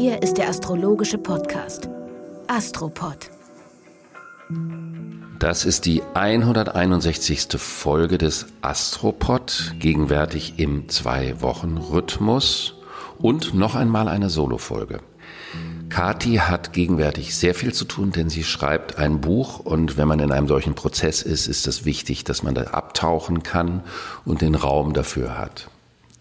Hier 0.00 0.22
ist 0.22 0.38
der 0.38 0.48
astrologische 0.48 1.18
Podcast 1.18 1.88
Astropod. 2.46 3.32
Das 5.40 5.64
ist 5.64 5.86
die 5.86 6.04
161. 6.14 7.48
Folge 7.60 8.16
des 8.16 8.46
Astropod, 8.62 9.74
gegenwärtig 9.80 10.60
im 10.60 10.88
Zwei-Wochen-Rhythmus 10.88 12.74
und 13.18 13.54
noch 13.54 13.74
einmal 13.74 14.06
eine 14.06 14.30
Solo-Folge. 14.30 15.00
Kati 15.88 16.36
hat 16.36 16.72
gegenwärtig 16.72 17.34
sehr 17.34 17.56
viel 17.56 17.74
zu 17.74 17.84
tun, 17.84 18.12
denn 18.12 18.30
sie 18.30 18.44
schreibt 18.44 18.98
ein 18.98 19.20
Buch 19.20 19.58
und 19.58 19.96
wenn 19.96 20.06
man 20.06 20.20
in 20.20 20.30
einem 20.30 20.46
solchen 20.46 20.76
Prozess 20.76 21.22
ist, 21.22 21.48
ist 21.48 21.66
es 21.66 21.84
wichtig, 21.84 22.22
dass 22.22 22.44
man 22.44 22.54
da 22.54 22.62
abtauchen 22.62 23.42
kann 23.42 23.82
und 24.24 24.42
den 24.42 24.54
Raum 24.54 24.92
dafür 24.92 25.36
hat. 25.36 25.68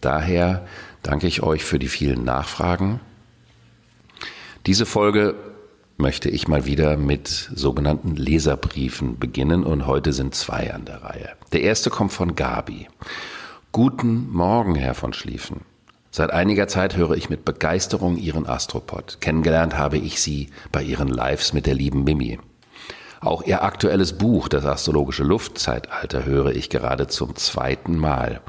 Daher 0.02 0.66
danke 1.04 1.28
ich 1.28 1.44
euch 1.44 1.64
für 1.64 1.78
die 1.78 1.90
vielen 1.90 2.24
Nachfragen. 2.24 3.02
Diese 4.68 4.86
Folge 4.86 5.36
möchte 5.96 6.30
ich 6.30 6.50
mal 6.50 6.66
wieder 6.66 6.98
mit 6.98 7.30
sogenannten 7.30 8.18
Leserbriefen 8.18 9.18
beginnen 9.18 9.64
und 9.64 9.88
heute 9.88 10.12
sind 10.12 10.36
zwei 10.36 10.74
an 10.74 10.84
der 10.84 11.04
Reihe. 11.04 11.30
Der 11.54 11.62
erste 11.62 11.90
kommt 11.90 12.12
von 12.12 12.36
Gabi. 12.36 12.90
Guten 13.72 14.30
Morgen, 14.30 14.76
Herr 14.76 14.94
von 14.94 15.14
Schlieffen. 15.14 15.62
Seit 16.12 16.32
einiger 16.32 16.68
Zeit 16.68 16.98
höre 16.98 17.12
ich 17.12 17.30
mit 17.30 17.46
Begeisterung 17.46 18.18
Ihren 18.18 18.46
Astropod. 18.46 19.20
Kennengelernt 19.22 19.78
habe 19.78 19.98
ich 19.98 20.22
Sie 20.22 20.50
bei 20.74 20.84
Ihren 20.84 21.08
Lives 21.08 21.54
mit 21.54 21.66
der 21.66 21.74
lieben 21.74 22.04
Mimi. 22.04 22.38
Auch 23.22 23.44
Ihr 23.44 23.64
aktuelles 23.64 24.18
Buch, 24.18 24.50
das 24.50 24.66
astrologische 24.66 25.24
Luftzeitalter, 25.24 26.26
höre 26.26 26.52
ich 26.52 26.70
gerade 26.70 27.08
zum 27.08 27.38
zweiten 27.38 27.98
Mal. 27.98 28.42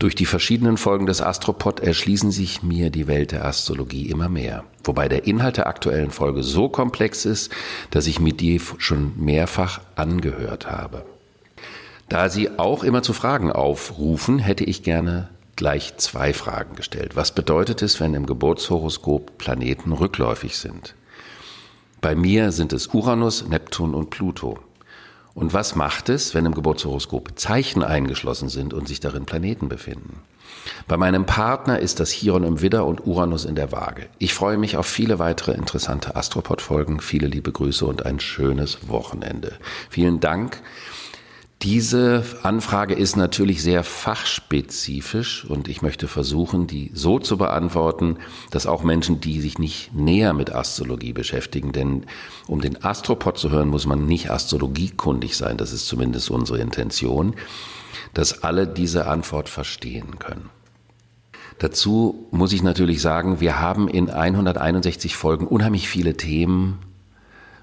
Durch 0.00 0.14
die 0.14 0.24
verschiedenen 0.24 0.78
Folgen 0.78 1.04
des 1.04 1.20
Astropod 1.20 1.80
erschließen 1.80 2.30
sich 2.30 2.62
mir 2.62 2.88
die 2.88 3.06
Welt 3.06 3.32
der 3.32 3.44
Astrologie 3.44 4.06
immer 4.06 4.30
mehr. 4.30 4.64
Wobei 4.82 5.10
der 5.10 5.26
Inhalt 5.26 5.58
der 5.58 5.66
aktuellen 5.66 6.10
Folge 6.10 6.42
so 6.42 6.70
komplex 6.70 7.26
ist, 7.26 7.52
dass 7.90 8.06
ich 8.06 8.18
mir 8.18 8.32
die 8.32 8.62
schon 8.78 9.12
mehrfach 9.22 9.82
angehört 9.96 10.70
habe. 10.70 11.04
Da 12.08 12.30
Sie 12.30 12.58
auch 12.58 12.82
immer 12.82 13.02
zu 13.02 13.12
Fragen 13.12 13.52
aufrufen, 13.52 14.38
hätte 14.38 14.64
ich 14.64 14.82
gerne 14.82 15.28
gleich 15.54 15.98
zwei 15.98 16.32
Fragen 16.32 16.76
gestellt. 16.76 17.14
Was 17.14 17.34
bedeutet 17.34 17.82
es, 17.82 18.00
wenn 18.00 18.14
im 18.14 18.24
Geburtshoroskop 18.24 19.36
Planeten 19.36 19.92
rückläufig 19.92 20.56
sind? 20.56 20.94
Bei 22.00 22.14
mir 22.14 22.52
sind 22.52 22.72
es 22.72 22.86
Uranus, 22.86 23.46
Neptun 23.46 23.94
und 23.94 24.08
Pluto. 24.08 24.60
Und 25.40 25.54
was 25.54 25.74
macht 25.74 26.10
es, 26.10 26.34
wenn 26.34 26.44
im 26.44 26.54
Geburtshoroskop 26.54 27.38
Zeichen 27.38 27.82
eingeschlossen 27.82 28.50
sind 28.50 28.74
und 28.74 28.86
sich 28.86 29.00
darin 29.00 29.24
Planeten 29.24 29.70
befinden? 29.70 30.20
Bei 30.86 30.98
meinem 30.98 31.24
Partner 31.24 31.78
ist 31.78 31.98
das 31.98 32.10
Chiron 32.10 32.44
im 32.44 32.60
Widder 32.60 32.84
und 32.84 33.06
Uranus 33.06 33.46
in 33.46 33.54
der 33.54 33.72
Waage. 33.72 34.06
Ich 34.18 34.34
freue 34.34 34.58
mich 34.58 34.76
auf 34.76 34.84
viele 34.84 35.18
weitere 35.18 35.52
interessante 35.52 36.14
Astropod-Folgen. 36.14 37.00
Viele 37.00 37.26
liebe 37.26 37.52
Grüße 37.52 37.86
und 37.86 38.04
ein 38.04 38.20
schönes 38.20 38.86
Wochenende. 38.88 39.52
Vielen 39.88 40.20
Dank. 40.20 40.60
Diese 41.62 42.24
Anfrage 42.42 42.94
ist 42.94 43.16
natürlich 43.16 43.62
sehr 43.62 43.84
fachspezifisch 43.84 45.44
und 45.44 45.68
ich 45.68 45.82
möchte 45.82 46.08
versuchen, 46.08 46.66
die 46.66 46.90
so 46.94 47.18
zu 47.18 47.36
beantworten, 47.36 48.16
dass 48.50 48.66
auch 48.66 48.82
Menschen, 48.82 49.20
die 49.20 49.42
sich 49.42 49.58
nicht 49.58 49.94
näher 49.94 50.32
mit 50.32 50.54
Astrologie 50.54 51.12
beschäftigen, 51.12 51.72
denn 51.72 52.06
um 52.46 52.62
den 52.62 52.82
Astropod 52.82 53.36
zu 53.36 53.50
hören, 53.50 53.68
muss 53.68 53.84
man 53.84 54.06
nicht 54.06 54.30
astrologiekundig 54.30 55.36
sein, 55.36 55.58
das 55.58 55.74
ist 55.74 55.86
zumindest 55.86 56.30
unsere 56.30 56.60
Intention, 56.60 57.34
dass 58.14 58.42
alle 58.42 58.66
diese 58.66 59.06
Antwort 59.06 59.50
verstehen 59.50 60.18
können. 60.18 60.48
Dazu 61.58 62.26
muss 62.30 62.54
ich 62.54 62.62
natürlich 62.62 63.02
sagen, 63.02 63.40
wir 63.40 63.60
haben 63.60 63.86
in 63.86 64.08
161 64.08 65.14
Folgen 65.14 65.46
unheimlich 65.46 65.90
viele 65.90 66.16
Themen 66.16 66.78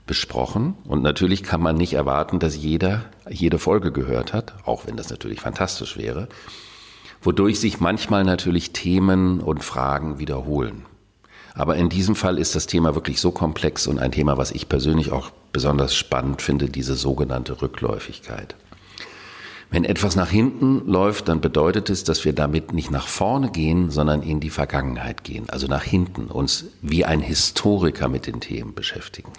besprochen. 0.07 0.73
Und 0.85 1.03
natürlich 1.03 1.43
kann 1.43 1.61
man 1.61 1.75
nicht 1.75 1.93
erwarten, 1.93 2.39
dass 2.39 2.55
jeder 2.55 3.05
jede 3.29 3.59
Folge 3.59 3.91
gehört 3.91 4.33
hat, 4.33 4.53
auch 4.65 4.87
wenn 4.87 4.97
das 4.97 5.09
natürlich 5.09 5.41
fantastisch 5.41 5.97
wäre, 5.97 6.27
wodurch 7.21 7.59
sich 7.59 7.79
manchmal 7.79 8.23
natürlich 8.23 8.73
Themen 8.73 9.39
und 9.39 9.63
Fragen 9.63 10.19
wiederholen. 10.19 10.85
Aber 11.53 11.75
in 11.75 11.89
diesem 11.89 12.15
Fall 12.15 12.37
ist 12.37 12.55
das 12.55 12.67
Thema 12.67 12.93
wirklich 12.93 13.19
so 13.19 13.31
komplex 13.31 13.87
und 13.87 13.97
ein 13.97 14.11
Thema, 14.11 14.37
was 14.37 14.51
ich 14.51 14.69
persönlich 14.69 15.11
auch 15.11 15.31
besonders 15.51 15.95
spannend 15.95 16.43
finde, 16.43 16.69
diese 16.69 16.93
sogenannte 16.93 17.61
Rückläufigkeit. 17.61 18.55
Wenn 19.69 19.83
etwas 19.83 20.15
nach 20.15 20.29
hinten 20.29 20.85
läuft, 20.85 21.27
dann 21.27 21.41
bedeutet 21.41 21.89
es, 21.89 22.03
dass 22.03 22.23
wir 22.23 22.33
damit 22.33 22.73
nicht 22.73 22.89
nach 22.89 23.07
vorne 23.07 23.51
gehen, 23.51 23.89
sondern 23.89 24.21
in 24.21 24.39
die 24.39 24.49
Vergangenheit 24.49 25.23
gehen, 25.23 25.49
also 25.49 25.67
nach 25.67 25.83
hinten, 25.83 26.27
uns 26.27 26.65
wie 26.81 27.03
ein 27.03 27.19
Historiker 27.19 28.07
mit 28.07 28.27
den 28.27 28.39
Themen 28.39 28.73
beschäftigen. 28.73 29.33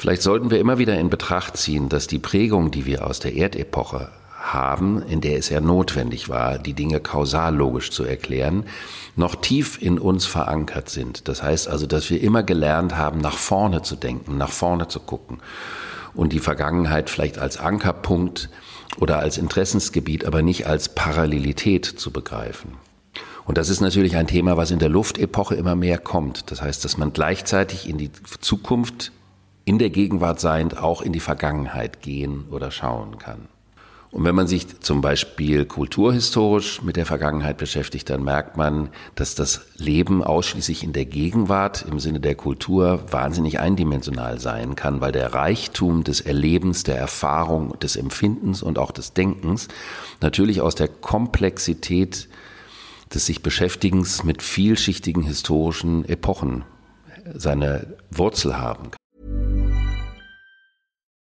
Vielleicht 0.00 0.22
sollten 0.22 0.50
wir 0.50 0.58
immer 0.60 0.78
wieder 0.78 0.98
in 0.98 1.10
Betracht 1.10 1.58
ziehen, 1.58 1.90
dass 1.90 2.06
die 2.06 2.18
Prägung, 2.18 2.70
die 2.70 2.86
wir 2.86 3.06
aus 3.06 3.18
der 3.18 3.34
Erdepoche 3.34 4.08
haben, 4.34 5.02
in 5.02 5.20
der 5.20 5.36
es 5.36 5.50
ja 5.50 5.60
notwendig 5.60 6.30
war, 6.30 6.58
die 6.58 6.72
Dinge 6.72 7.00
kausallogisch 7.00 7.90
zu 7.90 8.04
erklären, 8.04 8.64
noch 9.14 9.34
tief 9.34 9.76
in 9.82 9.98
uns 9.98 10.24
verankert 10.24 10.88
sind. 10.88 11.28
Das 11.28 11.42
heißt 11.42 11.68
also, 11.68 11.86
dass 11.86 12.08
wir 12.08 12.22
immer 12.22 12.42
gelernt 12.42 12.96
haben, 12.96 13.20
nach 13.20 13.36
vorne 13.36 13.82
zu 13.82 13.94
denken, 13.94 14.38
nach 14.38 14.48
vorne 14.48 14.88
zu 14.88 15.00
gucken 15.00 15.36
und 16.14 16.32
die 16.32 16.40
Vergangenheit 16.40 17.10
vielleicht 17.10 17.36
als 17.36 17.58
Ankerpunkt 17.58 18.48
oder 19.00 19.18
als 19.18 19.36
Interessensgebiet, 19.36 20.24
aber 20.24 20.40
nicht 20.40 20.66
als 20.66 20.94
Parallelität 20.94 21.84
zu 21.84 22.10
begreifen. 22.10 22.78
Und 23.44 23.58
das 23.58 23.68
ist 23.68 23.82
natürlich 23.82 24.16
ein 24.16 24.28
Thema, 24.28 24.56
was 24.56 24.70
in 24.70 24.78
der 24.78 24.88
Luftepoche 24.88 25.56
immer 25.56 25.76
mehr 25.76 25.98
kommt. 25.98 26.50
Das 26.50 26.62
heißt, 26.62 26.86
dass 26.86 26.96
man 26.96 27.12
gleichzeitig 27.12 27.86
in 27.86 27.98
die 27.98 28.10
Zukunft 28.40 29.12
in 29.70 29.78
der 29.78 29.90
Gegenwart 29.90 30.40
seiend 30.40 30.78
auch 30.78 31.00
in 31.00 31.12
die 31.12 31.20
Vergangenheit 31.20 32.02
gehen 32.02 32.46
oder 32.50 32.72
schauen 32.72 33.18
kann. 33.18 33.46
Und 34.10 34.24
wenn 34.24 34.34
man 34.34 34.48
sich 34.48 34.80
zum 34.80 35.00
Beispiel 35.00 35.64
kulturhistorisch 35.64 36.82
mit 36.82 36.96
der 36.96 37.06
Vergangenheit 37.06 37.56
beschäftigt, 37.56 38.10
dann 38.10 38.24
merkt 38.24 38.56
man, 38.56 38.88
dass 39.14 39.36
das 39.36 39.60
Leben 39.76 40.24
ausschließlich 40.24 40.82
in 40.82 40.92
der 40.92 41.04
Gegenwart 41.04 41.86
im 41.88 42.00
Sinne 42.00 42.18
der 42.18 42.34
Kultur 42.34 43.04
wahnsinnig 43.12 43.60
eindimensional 43.60 44.40
sein 44.40 44.74
kann, 44.74 45.00
weil 45.00 45.12
der 45.12 45.34
Reichtum 45.34 46.02
des 46.02 46.20
Erlebens, 46.20 46.82
der 46.82 46.98
Erfahrung, 46.98 47.78
des 47.78 47.94
Empfindens 47.94 48.64
und 48.64 48.76
auch 48.76 48.90
des 48.90 49.12
Denkens 49.12 49.68
natürlich 50.20 50.62
aus 50.62 50.74
der 50.74 50.88
Komplexität 50.88 52.28
des 53.14 53.26
sich 53.26 53.40
Beschäftigens 53.40 54.24
mit 54.24 54.42
vielschichtigen 54.42 55.22
historischen 55.22 56.04
Epochen 56.08 56.64
seine 57.34 57.94
Wurzel 58.10 58.58
haben 58.58 58.90
kann. 58.90 58.99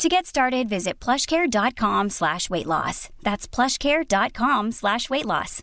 To 0.00 0.08
get 0.08 0.26
started, 0.26 0.68
visit 0.68 1.00
plushcare.com 1.00 2.10
slash 2.10 2.50
weight 2.50 2.66
loss. 2.66 3.08
That's 3.22 3.48
plushcare.com 3.48 4.72
slash 4.72 5.08
weight 5.08 5.24
loss. 5.24 5.62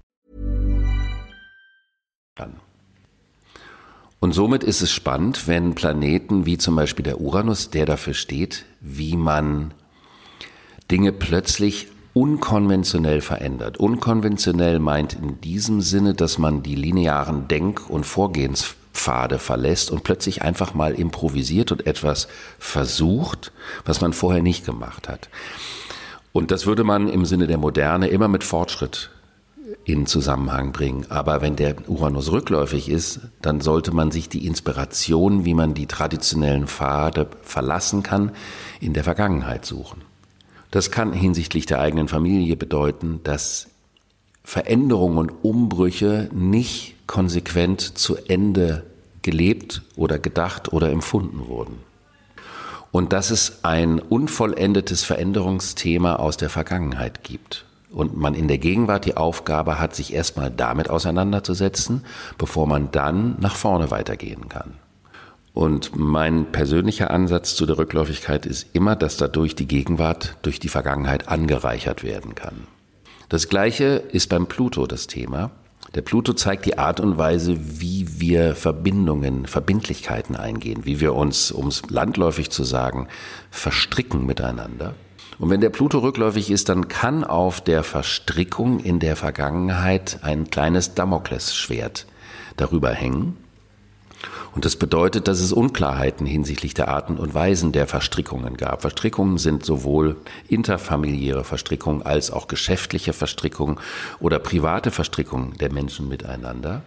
Und 4.20 4.34
somit 4.34 4.64
ist 4.64 4.82
es 4.82 4.92
spannend, 4.92 5.48
wenn 5.48 5.76
Planeten 5.76 6.48
wie 6.48 6.58
zum 6.58 6.76
Beispiel 6.76 7.04
der 7.04 7.22
Uranus, 7.22 7.70
der 7.70 7.86
dafür 7.86 8.16
steht, 8.16 8.66
wie 8.80 9.18
man 9.18 9.74
Dinge 10.90 11.12
plötzlich 11.12 11.90
unkonventionell 12.14 13.22
verändert. 13.22 13.78
Unkonventionell 13.78 14.80
meint 14.80 15.14
in 15.14 15.42
diesem 15.42 15.82
Sinne, 15.82 16.16
dass 16.16 16.40
man 16.40 16.64
die 16.64 16.76
linearen 16.76 17.48
Denk- 17.48 17.88
und 17.88 18.06
Vorgehens 18.06 18.76
Pfade 18.94 19.40
verlässt 19.40 19.92
und 19.92 20.04
plötzlich 20.04 20.44
einfach 20.44 20.74
mal 20.74 20.94
improvisiert 20.94 21.72
und 21.72 21.86
etwas 21.88 22.28
versucht, 22.60 23.52
was 23.86 24.02
man 24.02 24.14
vorher 24.14 24.44
nicht 24.44 24.66
gemacht 24.66 25.10
hat. 25.10 25.30
Und 26.32 26.52
das 26.52 26.66
würde 26.66 26.84
man 26.84 27.10
im 27.10 27.26
Sinne 27.26 27.48
der 27.48 27.58
Moderne 27.58 28.08
immer 28.08 28.28
mit 28.28 28.44
Fortschritt 28.44 29.10
in 29.86 30.06
Zusammenhang 30.06 30.72
bringen. 30.72 31.06
Aber 31.10 31.42
wenn 31.42 31.56
der 31.56 31.90
Uranus 31.90 32.32
rückläufig 32.32 32.90
ist, 32.90 33.22
dann 33.42 33.62
sollte 33.62 33.92
man 33.92 34.12
sich 34.12 34.30
die 34.30 34.46
Inspiration, 34.46 35.46
wie 35.46 35.54
man 35.54 35.74
die 35.74 35.88
traditionellen 35.88 36.68
Pfade 36.68 37.28
verlassen 37.42 38.04
kann, 38.04 38.32
in 38.80 38.94
der 38.94 39.04
Vergangenheit 39.04 39.66
suchen. 39.66 40.02
Das 40.72 40.92
kann 40.92 41.14
hinsichtlich 41.14 41.66
der 41.66 41.80
eigenen 41.80 42.08
Familie 42.08 42.56
bedeuten, 42.56 43.20
dass 43.24 43.68
Veränderungen 44.44 45.18
und 45.18 45.32
Umbrüche 45.44 46.30
nicht 46.34 46.93
konsequent 47.08 47.98
zu 47.98 48.18
Ende 48.28 48.84
gelebt 49.22 49.82
oder 49.96 50.20
gedacht 50.20 50.74
oder 50.74 50.92
empfunden 50.92 51.48
wurden. 51.48 51.80
und 52.94 53.12
dass 53.12 53.32
es 53.32 53.64
ein 53.64 54.00
unvollendetes 54.00 55.04
Veränderungsthema 55.04 56.18
aus 56.18 56.38
der 56.38 56.52
Vergangenheit 56.52 57.24
gibt. 57.24 57.66
Und 57.90 58.16
man 58.16 58.36
in 58.36 58.48
der 58.48 58.60
Gegenwart 58.60 59.06
die 59.06 59.18
Aufgabe 59.18 59.80
hat, 59.80 59.96
sich 59.96 60.14
erstmal 60.14 60.52
damit 60.52 60.92
auseinanderzusetzen, 60.92 62.06
bevor 62.38 62.68
man 62.68 62.92
dann 62.92 63.36
nach 63.40 63.56
vorne 63.56 63.90
weitergehen 63.90 64.48
kann. 64.48 64.76
Und 65.54 65.96
mein 65.96 66.52
persönlicher 66.52 67.10
Ansatz 67.10 67.56
zu 67.56 67.66
der 67.66 67.80
Rückläufigkeit 67.80 68.46
ist 68.46 68.68
immer, 68.74 68.96
dass 68.96 69.18
dadurch 69.18 69.56
die 69.56 69.68
Gegenwart 69.68 70.38
durch 70.44 70.60
die 70.60 70.70
Vergangenheit 70.70 71.28
angereichert 71.28 72.04
werden 72.04 72.36
kann. 72.36 72.68
Das 73.28 73.50
Gleiche 73.50 74.04
ist 74.12 74.30
beim 74.30 74.46
Pluto 74.46 74.86
das 74.86 75.08
Thema. 75.08 75.50
Der 75.96 76.02
Pluto 76.02 76.34
zeigt 76.34 76.66
die 76.66 76.80
Art 76.80 77.00
und 77.00 77.20
Weise, 77.20 77.56
wie 77.80 78.20
wir 78.20 78.56
Verbindungen, 78.56 79.46
Verbindlichkeiten 79.46 80.36
eingehen, 80.36 80.86
wie 80.86 81.00
wir 81.00 81.14
uns, 81.14 81.52
um 81.52 81.68
es 81.68 81.88
landläufig 81.90 82.50
zu 82.50 82.64
sagen, 82.64 83.08
verstricken 83.52 84.26
miteinander. 84.26 84.96
Und 85.38 85.52
wenn 85.52 85.62
der 85.62 85.70
Pluto 85.70 86.00
rückläufig 86.00 86.50
ist, 86.50 86.70
dann 86.70 86.88
kann 86.88 87.24
auf 87.24 87.62
der 87.62 87.84
Verstrickung 87.84 88.80
in 88.80 89.00
der 89.00 89.16
Vergangenheit 89.16 90.20
ein 90.24 90.50
kleines 90.50 90.96
Damoklesschwert 90.96 92.08
darüber 92.58 92.90
hängen. 92.90 93.38
Und 94.56 94.66
das 94.66 94.76
bedeutet, 94.76 95.28
dass 95.28 95.40
es 95.40 95.52
Unklarheiten 95.52 96.26
hinsichtlich 96.26 96.74
der 96.74 96.88
Arten 96.88 97.18
und 97.18 97.34
Weisen 97.34 97.72
der 97.72 97.88
Verstrickungen 97.88 98.58
gab. 98.58 98.82
Verstrickungen 98.82 99.38
sind 99.38 99.66
sowohl 99.66 100.18
interfamiliäre 100.48 101.44
Verstrickungen 101.44 102.04
als 102.04 102.32
auch 102.32 102.48
geschäftliche 102.48 103.14
Verstrickungen 103.14 103.80
oder 104.20 104.40
private 104.40 104.92
Verstrickungen 104.92 105.58
der 105.58 105.72
Menschen 105.72 106.08
miteinander. 106.08 106.82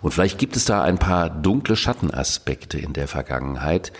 Und 0.00 0.12
vielleicht 0.12 0.38
gibt 0.38 0.56
es 0.56 0.64
da 0.64 0.82
ein 0.82 0.98
paar 0.98 1.28
dunkle 1.28 1.76
Schattenaspekte 1.76 2.78
in 2.78 2.92
der 2.92 3.08
Vergangenheit, 3.08 3.92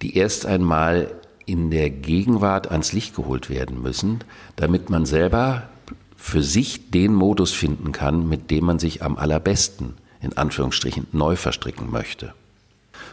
die 0.00 0.16
erst 0.16 0.46
einmal 0.46 1.12
in 1.46 1.70
der 1.70 1.90
Gegenwart 1.90 2.70
ans 2.70 2.92
Licht 2.92 3.14
geholt 3.14 3.50
werden 3.50 3.82
müssen, 3.82 4.20
damit 4.56 4.90
man 4.90 5.06
selber 5.06 5.68
für 6.16 6.42
sich 6.42 6.90
den 6.90 7.12
Modus 7.12 7.52
finden 7.52 7.92
kann, 7.92 8.28
mit 8.28 8.50
dem 8.50 8.64
man 8.64 8.78
sich 8.78 9.02
am 9.02 9.16
allerbesten 9.16 9.94
in 10.22 10.36
Anführungsstrichen 10.36 11.06
neu 11.12 11.36
verstricken 11.36 11.90
möchte. 11.90 12.32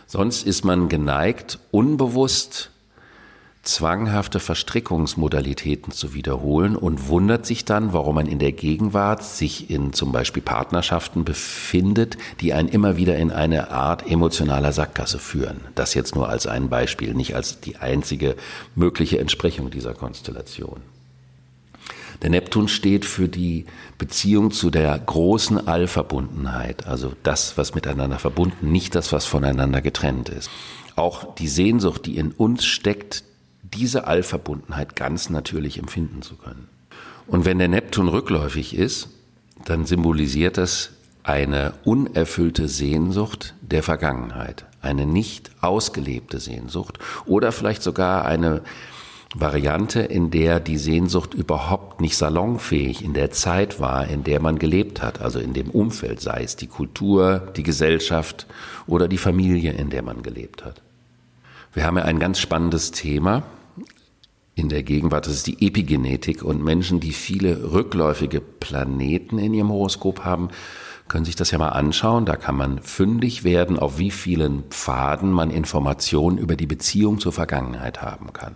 Sonst 0.08 0.46
ist 0.46 0.64
man 0.64 0.90
geneigt, 0.90 1.60
unbewusst 1.72 2.72
zwanghafte 3.64 4.40
Verstrickungsmodalitäten 4.40 5.92
zu 5.92 6.14
wiederholen 6.14 6.76
und 6.76 7.08
wundert 7.10 7.46
sich 7.46 7.66
dann, 7.66 7.94
warum 7.94 8.16
man 8.16 8.26
in 8.26 8.40
der 8.40 8.52
Gegenwart 8.52 9.24
sich 9.24 9.70
in 9.70 9.94
zum 9.94 10.12
Beispiel 10.12 10.42
Partnerschaften 10.42 11.26
befindet, 11.26 12.18
die 12.40 12.54
einen 12.54 12.70
immer 12.70 12.98
wieder 12.98 13.18
in 13.18 13.32
eine 13.32 13.70
Art 13.70 14.10
emotionaler 14.10 14.72
Sackgasse 14.72 15.20
führen. 15.20 15.60
Das 15.76 15.94
jetzt 15.94 16.16
nur 16.16 16.30
als 16.30 16.48
ein 16.48 16.70
Beispiel, 16.70 17.14
nicht 17.14 17.36
als 17.36 17.60
die 17.60 17.78
einzige 17.78 18.36
mögliche 18.76 19.20
Entsprechung 19.20 19.70
dieser 19.70 19.94
Konstellation. 19.94 20.82
Der 22.22 22.30
Neptun 22.30 22.68
steht 22.68 23.06
für 23.06 23.30
die 23.30 23.66
Beziehung 23.98 24.52
zu 24.52 24.70
der 24.70 24.98
großen 24.98 25.68
Allverbundenheit, 25.68 26.86
also 26.86 27.14
das, 27.24 27.58
was 27.58 27.76
miteinander 27.76 28.20
verbunden, 28.20 28.72
nicht 28.72 28.96
das, 28.96 29.14
was 29.14 29.26
voneinander 29.26 29.82
getrennt 29.82 30.30
ist. 30.30 30.50
Auch 30.96 31.36
die 31.36 31.48
Sehnsucht, 31.48 32.06
die 32.06 32.18
in 32.18 32.32
uns 32.32 32.66
steckt, 32.66 33.24
diese 33.64 34.08
Allverbundenheit 34.08 34.96
ganz 34.96 35.30
natürlich 35.30 35.78
empfinden 35.78 36.22
zu 36.22 36.36
können. 36.36 36.68
Und 37.28 37.46
wenn 37.46 37.60
der 37.60 37.68
Neptun 37.68 38.10
rückläufig 38.10 38.76
ist, 38.76 39.10
dann 39.66 39.86
symbolisiert 39.86 40.58
das 40.58 40.92
eine 41.24 41.74
unerfüllte 41.84 42.68
Sehnsucht 42.68 43.54
der 43.62 43.84
Vergangenheit, 43.84 44.66
eine 44.82 45.06
nicht 45.06 45.52
ausgelebte 45.62 46.40
Sehnsucht 46.40 46.98
oder 47.26 47.52
vielleicht 47.52 47.84
sogar 47.84 48.26
eine 48.26 48.62
Variante, 49.36 50.00
in 50.00 50.32
der 50.32 50.60
die 50.60 50.78
Sehnsucht 50.78 51.36
überhaupt 51.36 52.02
nicht 52.02 52.18
salonfähig 52.18 53.04
in 53.04 53.14
der 53.14 53.30
Zeit 53.30 53.80
war, 53.80 54.08
in 54.08 54.24
der 54.24 54.40
man 54.40 54.58
gelebt 54.58 55.04
hat, 55.04 55.22
also 55.22 55.40
in 55.40 55.54
dem 55.54 55.70
Umfeld, 55.70 56.20
sei 56.20 56.42
es 56.42 56.56
die 56.56 56.68
Kultur, 56.68 57.52
die 57.56 57.64
Gesellschaft 57.64 58.48
oder 58.88 59.08
die 59.08 59.20
Familie, 59.20 59.74
in 59.74 59.92
der 59.92 60.02
man 60.02 60.24
gelebt 60.24 60.66
hat. 60.66 60.82
Wir 61.74 61.86
haben 61.86 61.98
ja 61.98 62.06
ein 62.06 62.20
ganz 62.20 62.40
spannendes 62.40 62.90
Thema 62.90 63.44
in 64.56 64.68
der 64.68 64.82
Gegenwart, 64.82 65.28
das 65.28 65.34
ist 65.36 65.48
die 65.48 65.66
Epigenetik 65.66 66.44
und 66.44 66.64
Menschen, 66.64 67.00
die 67.00 67.14
viele 67.14 67.72
rückläufige 67.72 68.42
Planeten 68.42 69.38
in 69.38 69.54
ihrem 69.54 69.70
Horoskop 69.70 70.26
haben, 70.26 70.50
können 71.08 71.26
sich 71.26 71.36
das 71.36 71.52
ja 71.52 71.58
mal 71.58 71.70
anschauen. 71.70 72.26
Da 72.26 72.36
kann 72.36 72.56
man 72.56 72.80
fündig 72.80 73.44
werden, 73.44 73.80
auf 73.80 74.00
wie 74.00 74.12
vielen 74.12 74.64
Pfaden 74.70 75.32
man 75.32 75.50
Informationen 75.50 76.38
über 76.38 76.56
die 76.56 76.68
Beziehung 76.68 77.20
zur 77.20 77.32
Vergangenheit 77.32 78.02
haben 78.02 78.34
kann. 78.34 78.56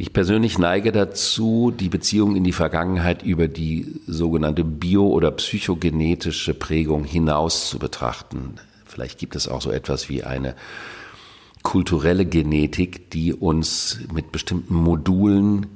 Ich 0.00 0.14
persönlich 0.14 0.58
neige 0.58 0.92
dazu, 0.92 1.74
die 1.78 1.90
Beziehung 1.90 2.34
in 2.34 2.42
die 2.42 2.54
Vergangenheit 2.54 3.22
über 3.22 3.48
die 3.48 4.00
sogenannte 4.06 4.64
bio- 4.64 5.10
oder 5.10 5.30
psychogenetische 5.30 6.54
Prägung 6.54 7.04
hinaus 7.04 7.68
zu 7.68 7.78
betrachten. 7.78 8.54
Vielleicht 8.86 9.18
gibt 9.18 9.36
es 9.36 9.46
auch 9.46 9.60
so 9.60 9.70
etwas 9.70 10.08
wie 10.08 10.24
eine 10.24 10.54
kulturelle 11.62 12.24
Genetik, 12.24 13.10
die 13.10 13.34
uns 13.34 14.00
mit 14.10 14.32
bestimmten 14.32 14.74
Modulen 14.74 15.66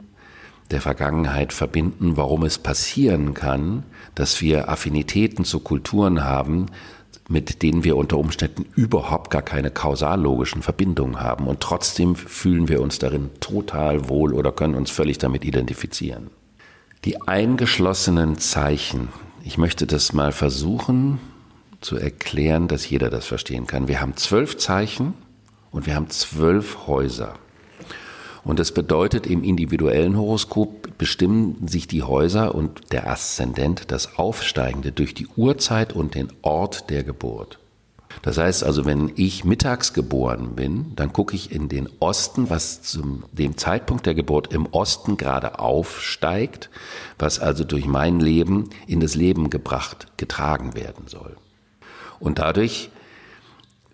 der 0.71 0.81
Vergangenheit 0.81 1.53
verbinden, 1.53 2.17
warum 2.17 2.45
es 2.45 2.57
passieren 2.57 3.35
kann, 3.35 3.83
dass 4.15 4.41
wir 4.41 4.71
Affinitäten 4.71 5.45
zu 5.45 5.61
Kulturen 5.61 6.25
haben, 6.25 6.71
mit 7.29 7.63
denen 7.63 7.85
wir 7.85 7.97
unter 7.97 8.19
Umständen 8.19 8.67
überhaupt 8.77 9.31
gar 9.31 9.43
keine 9.43 9.71
kausallogischen 9.71 10.63
Verbindungen 10.63 11.21
haben. 11.21 11.47
Und 11.47 11.61
trotzdem 11.61 12.17
fühlen 12.17 12.69
wir 12.69 12.83
uns 12.83 12.99
darin 12.99 13.31
total 13.41 14.09
wohl 14.09 14.35
oder 14.35 14.53
können 14.53 14.75
uns 14.75 14.91
völlig 14.91 15.19
damit 15.19 15.45
identifizieren. 15.45 16.31
Die 17.05 17.21
eingeschlossenen 17.23 18.39
Zeichen, 18.39 19.09
ich 19.43 19.59
möchte 19.59 19.87
das 19.87 20.13
mal 20.13 20.33
versuchen 20.33 21.19
zu 21.81 21.97
erklären, 21.97 22.69
dass 22.69 22.89
jeder 22.89 23.11
das 23.11 23.27
verstehen 23.27 23.67
kann. 23.67 23.89
Wir 23.89 24.01
haben 24.01 24.17
zwölf 24.17 24.57
Zeichen 24.57 25.15
und 25.71 25.87
wir 25.87 25.97
haben 25.97 26.09
zwölf 26.11 26.87
Häuser. 26.87 27.35
Und 28.43 28.59
das 28.59 28.73
bedeutet, 28.73 29.27
im 29.27 29.43
individuellen 29.43 30.17
Horoskop 30.17 30.84
bestimmen 30.99 31.67
sich 31.67 31.87
die 31.87 32.03
Häuser 32.03 32.55
und 32.55 32.93
der 32.93 33.09
Aszendent, 33.11 33.91
das 33.91 34.19
Aufsteigende, 34.19 34.93
durch 34.93 35.15
die 35.15 35.27
Uhrzeit 35.37 35.93
und 35.93 36.15
den 36.15 36.33
Ort 36.43 36.91
der 36.91 37.05
Geburt. 37.05 37.59
Das 38.23 38.39
heißt 38.39 38.65
also, 38.65 38.85
wenn 38.85 39.13
ich 39.17 39.45
mittags 39.45 39.93
geboren 39.93 40.55
bin, 40.55 40.93
dann 40.97 41.13
gucke 41.13 41.35
ich 41.35 41.53
in 41.53 41.69
den 41.69 41.89
Osten, 42.01 42.49
was 42.49 42.83
zu 42.83 43.23
dem 43.33 43.57
Zeitpunkt 43.57 44.07
der 44.07 44.15
Geburt 44.15 44.53
im 44.53 44.67
Osten 44.67 45.17
gerade 45.17 45.59
aufsteigt, 45.59 46.71
was 47.19 47.39
also 47.39 47.65
durch 47.65 47.87
mein 47.87 48.21
Leben 48.21 48.71
in 48.87 49.01
das 49.01 49.15
Leben 49.15 49.51
gebracht, 49.51 50.07
getragen 50.17 50.75
werden 50.75 51.07
soll. 51.09 51.37
Und 52.21 52.39
dadurch 52.39 52.91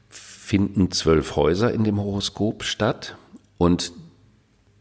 finden 0.08 0.90
zwölf 0.90 1.36
Häuser 1.36 1.72
in 1.72 1.84
dem 1.84 1.98
Horoskop 1.98 2.64
statt 2.64 3.16
und 3.56 3.92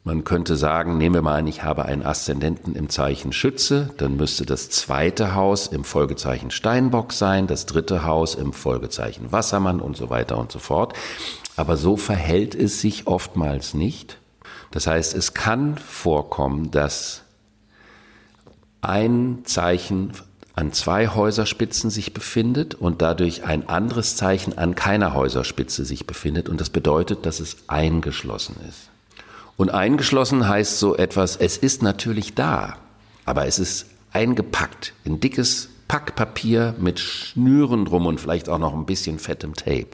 man 0.04 0.24
könnte 0.24 0.56
sagen, 0.56 0.98
nehmen 0.98 1.16
wir 1.16 1.22
mal 1.22 1.40
an, 1.40 1.48
ich 1.48 1.64
habe 1.64 1.86
einen 1.86 2.06
Aszendenten 2.06 2.76
im 2.76 2.90
Zeichen 2.90 3.34
Schütze, 3.34 3.90
dann 3.98 4.16
müsste 4.16 4.46
das 4.46 4.70
zweite 4.70 5.36
Haus 5.36 5.68
im 5.68 5.84
Folgezeichen 5.84 6.52
Steinbock 6.52 7.12
sein, 7.14 7.48
das 7.48 7.66
dritte 7.66 8.06
Haus 8.06 8.36
im 8.36 8.54
Folgezeichen 8.54 9.32
Wassermann 9.32 9.80
und 9.80 9.98
so 9.98 10.10
weiter 10.10 10.38
und 10.38 10.52
so 10.52 10.60
fort. 10.60 10.94
Aber 11.58 11.76
so 11.76 11.98
verhält 11.98 12.56
es 12.56 12.80
sich 12.80 13.08
oftmals 13.08 13.74
nicht. 13.74 14.18
Das 14.72 14.88
heißt, 14.88 15.16
es 15.16 15.34
kann 15.34 15.78
vorkommen, 15.78 16.72
dass 16.72 17.24
ein 18.82 19.40
Zeichen 19.44 20.14
an 20.56 20.74
zwei 20.74 21.08
Häuserspitzen 21.08 21.90
sich 21.90 22.14
befindet 22.14 22.76
und 22.76 23.02
dadurch 23.02 23.44
ein 23.44 23.68
anderes 23.70 24.16
Zeichen 24.16 24.58
an 24.58 24.76
keiner 24.76 25.14
Häuserspitze 25.14 25.86
sich 25.86 26.06
befindet. 26.06 26.50
Und 26.50 26.62
das 26.62 26.70
bedeutet, 26.70 27.26
dass 27.26 27.40
es 27.40 27.58
eingeschlossen 27.68 28.56
ist. 28.68 28.89
Und 29.60 29.72
eingeschlossen 29.72 30.48
heißt 30.48 30.80
so 30.80 30.96
etwas, 30.96 31.36
es 31.36 31.58
ist 31.58 31.84
natürlich 31.84 32.34
da, 32.34 32.78
aber 33.26 33.46
es 33.46 33.60
ist 33.60 33.88
eingepackt 34.14 34.94
in 35.04 35.20
dickes 35.20 35.68
Packpapier 35.90 36.76
mit 36.80 37.02
Schnüren 37.02 37.84
drum 37.84 38.06
und 38.06 38.22
vielleicht 38.22 38.48
auch 38.48 38.58
noch 38.58 38.74
ein 38.74 38.86
bisschen 38.86 39.20
fettem 39.20 39.56
Tape. 39.56 39.90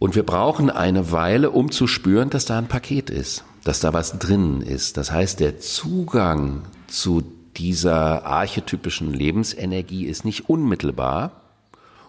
Und 0.00 0.16
wir 0.16 0.24
brauchen 0.24 0.70
eine 0.70 1.12
Weile, 1.12 1.52
um 1.52 1.70
zu 1.70 1.86
spüren, 1.86 2.28
dass 2.28 2.46
da 2.46 2.58
ein 2.58 2.66
Paket 2.66 3.10
ist, 3.10 3.44
dass 3.62 3.78
da 3.78 3.92
was 3.92 4.18
drinnen 4.18 4.60
ist. 4.60 4.96
Das 4.96 5.12
heißt, 5.12 5.38
der 5.38 5.60
Zugang 5.60 6.62
zu 6.88 7.22
dieser 7.56 8.26
archetypischen 8.26 9.14
Lebensenergie 9.14 10.04
ist 10.04 10.24
nicht 10.24 10.50
unmittelbar 10.50 11.30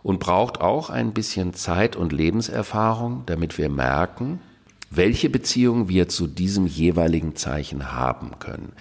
und 0.01 0.19
braucht 0.19 0.61
auch 0.61 0.89
ein 0.89 1.13
bisschen 1.13 1.53
Zeit 1.53 1.95
und 1.95 2.11
Lebenserfahrung, 2.11 3.21
damit 3.27 3.59
wir 3.59 3.69
merken, 3.69 4.39
welche 4.89 5.29
Beziehung 5.29 5.89
wir 5.89 6.07
zu 6.07 6.27
diesem 6.27 6.67
jeweiligen 6.67 7.35
Zeichen 7.35 7.91
haben 7.93 8.39
können. 8.39 8.73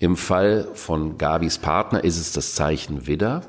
Im 0.00 0.16
Fall 0.16 0.68
von 0.74 1.18
Gabis 1.18 1.58
Partner 1.58 2.02
ist 2.02 2.18
es 2.18 2.32
das 2.32 2.54
Zeichen 2.54 3.06
Widder. 3.06 3.42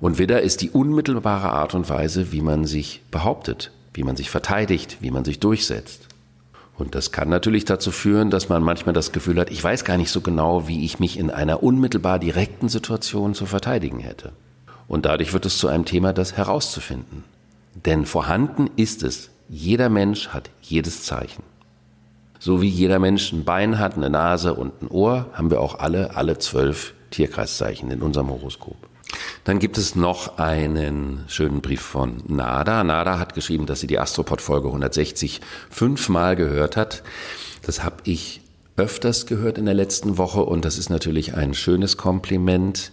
Und 0.00 0.18
Widder 0.18 0.42
ist 0.42 0.60
die 0.60 0.70
unmittelbare 0.70 1.50
Art 1.50 1.74
und 1.74 1.88
Weise, 1.88 2.32
wie 2.32 2.40
man 2.40 2.64
sich 2.64 3.02
behauptet, 3.10 3.72
wie 3.94 4.04
man 4.04 4.16
sich 4.16 4.30
verteidigt, 4.30 4.98
wie 5.00 5.10
man 5.10 5.24
sich 5.24 5.40
durchsetzt. 5.40 6.08
Und 6.76 6.94
das 6.94 7.10
kann 7.10 7.28
natürlich 7.28 7.64
dazu 7.64 7.90
führen, 7.90 8.30
dass 8.30 8.48
man 8.48 8.62
manchmal 8.62 8.92
das 8.92 9.10
Gefühl 9.10 9.40
hat, 9.40 9.50
ich 9.50 9.62
weiß 9.62 9.84
gar 9.84 9.96
nicht 9.96 10.10
so 10.10 10.20
genau, 10.20 10.68
wie 10.68 10.84
ich 10.84 11.00
mich 11.00 11.18
in 11.18 11.30
einer 11.30 11.62
unmittelbar 11.64 12.20
direkten 12.20 12.68
Situation 12.68 13.34
zu 13.34 13.46
verteidigen 13.46 13.98
hätte. 13.98 14.32
Und 14.86 15.04
dadurch 15.04 15.32
wird 15.32 15.44
es 15.44 15.58
zu 15.58 15.66
einem 15.66 15.84
Thema, 15.84 16.12
das 16.12 16.36
herauszufinden. 16.36 17.24
Denn 17.84 18.06
vorhanden 18.06 18.70
ist 18.76 19.02
es. 19.02 19.30
Jeder 19.48 19.88
Mensch 19.88 20.28
hat 20.28 20.50
jedes 20.60 21.04
Zeichen. 21.04 21.42
So 22.38 22.60
wie 22.62 22.68
jeder 22.68 22.98
Mensch 22.98 23.32
ein 23.32 23.44
Bein 23.44 23.78
hat, 23.78 23.96
eine 23.96 24.10
Nase 24.10 24.54
und 24.54 24.82
ein 24.82 24.88
Ohr, 24.88 25.26
haben 25.32 25.50
wir 25.50 25.60
auch 25.60 25.78
alle, 25.78 26.16
alle 26.16 26.38
zwölf 26.38 26.94
Tierkreiszeichen 27.10 27.90
in 27.90 28.02
unserem 28.02 28.28
Horoskop. 28.28 28.76
Dann 29.44 29.58
gibt 29.58 29.78
es 29.78 29.96
noch 29.96 30.36
einen 30.36 31.24
schönen 31.28 31.62
Brief 31.62 31.80
von 31.80 32.22
Nada. 32.26 32.84
Nada 32.84 33.18
hat 33.18 33.34
geschrieben, 33.34 33.64
dass 33.64 33.80
sie 33.80 33.86
die 33.86 33.98
Astropod-Folge 33.98 34.68
160 34.68 35.40
fünfmal 35.70 36.36
gehört 36.36 36.76
hat. 36.76 37.02
Das 37.62 37.82
habe 37.82 37.96
ich 38.04 38.42
öfters 38.76 39.26
gehört 39.26 39.56
in 39.56 39.64
der 39.64 39.74
letzten 39.74 40.18
Woche 40.18 40.42
und 40.42 40.64
das 40.64 40.76
ist 40.76 40.90
natürlich 40.90 41.34
ein 41.34 41.54
schönes 41.54 41.96
Kompliment. 41.96 42.92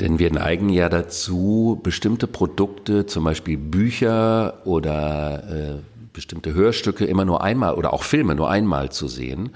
Denn 0.00 0.18
wir 0.18 0.32
neigen 0.32 0.70
ja 0.70 0.88
dazu, 0.88 1.78
bestimmte 1.82 2.26
Produkte, 2.26 3.06
zum 3.06 3.24
Beispiel 3.24 3.58
Bücher 3.58 4.62
oder 4.64 5.44
äh, 5.44 5.78
bestimmte 6.12 6.54
Hörstücke 6.54 7.04
immer 7.04 7.24
nur 7.26 7.42
einmal 7.42 7.74
oder 7.74 7.92
auch 7.92 8.02
Filme 8.02 8.34
nur 8.34 8.50
einmal 8.50 8.90
zu 8.90 9.08
sehen. 9.08 9.50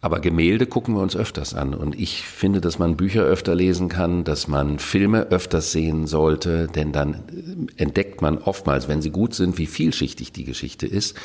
Aber 0.00 0.20
Gemälde 0.20 0.66
gucken 0.66 0.94
wir 0.94 1.02
uns 1.02 1.16
öfters 1.16 1.54
an. 1.54 1.74
Und 1.74 1.98
ich 1.98 2.22
finde, 2.22 2.60
dass 2.60 2.78
man 2.78 2.96
Bücher 2.96 3.22
öfter 3.22 3.54
lesen 3.54 3.88
kann, 3.88 4.24
dass 4.24 4.46
man 4.46 4.78
Filme 4.78 5.22
öfters 5.30 5.72
sehen 5.72 6.06
sollte, 6.06 6.68
denn 6.68 6.92
dann 6.92 7.14
äh, 7.14 7.82
entdeckt 7.82 8.22
man 8.22 8.38
oftmals, 8.38 8.88
wenn 8.88 9.02
sie 9.02 9.10
gut 9.10 9.34
sind, 9.34 9.58
wie 9.58 9.66
vielschichtig 9.66 10.32
die 10.32 10.44
Geschichte 10.44 10.86
ist. 10.86 11.16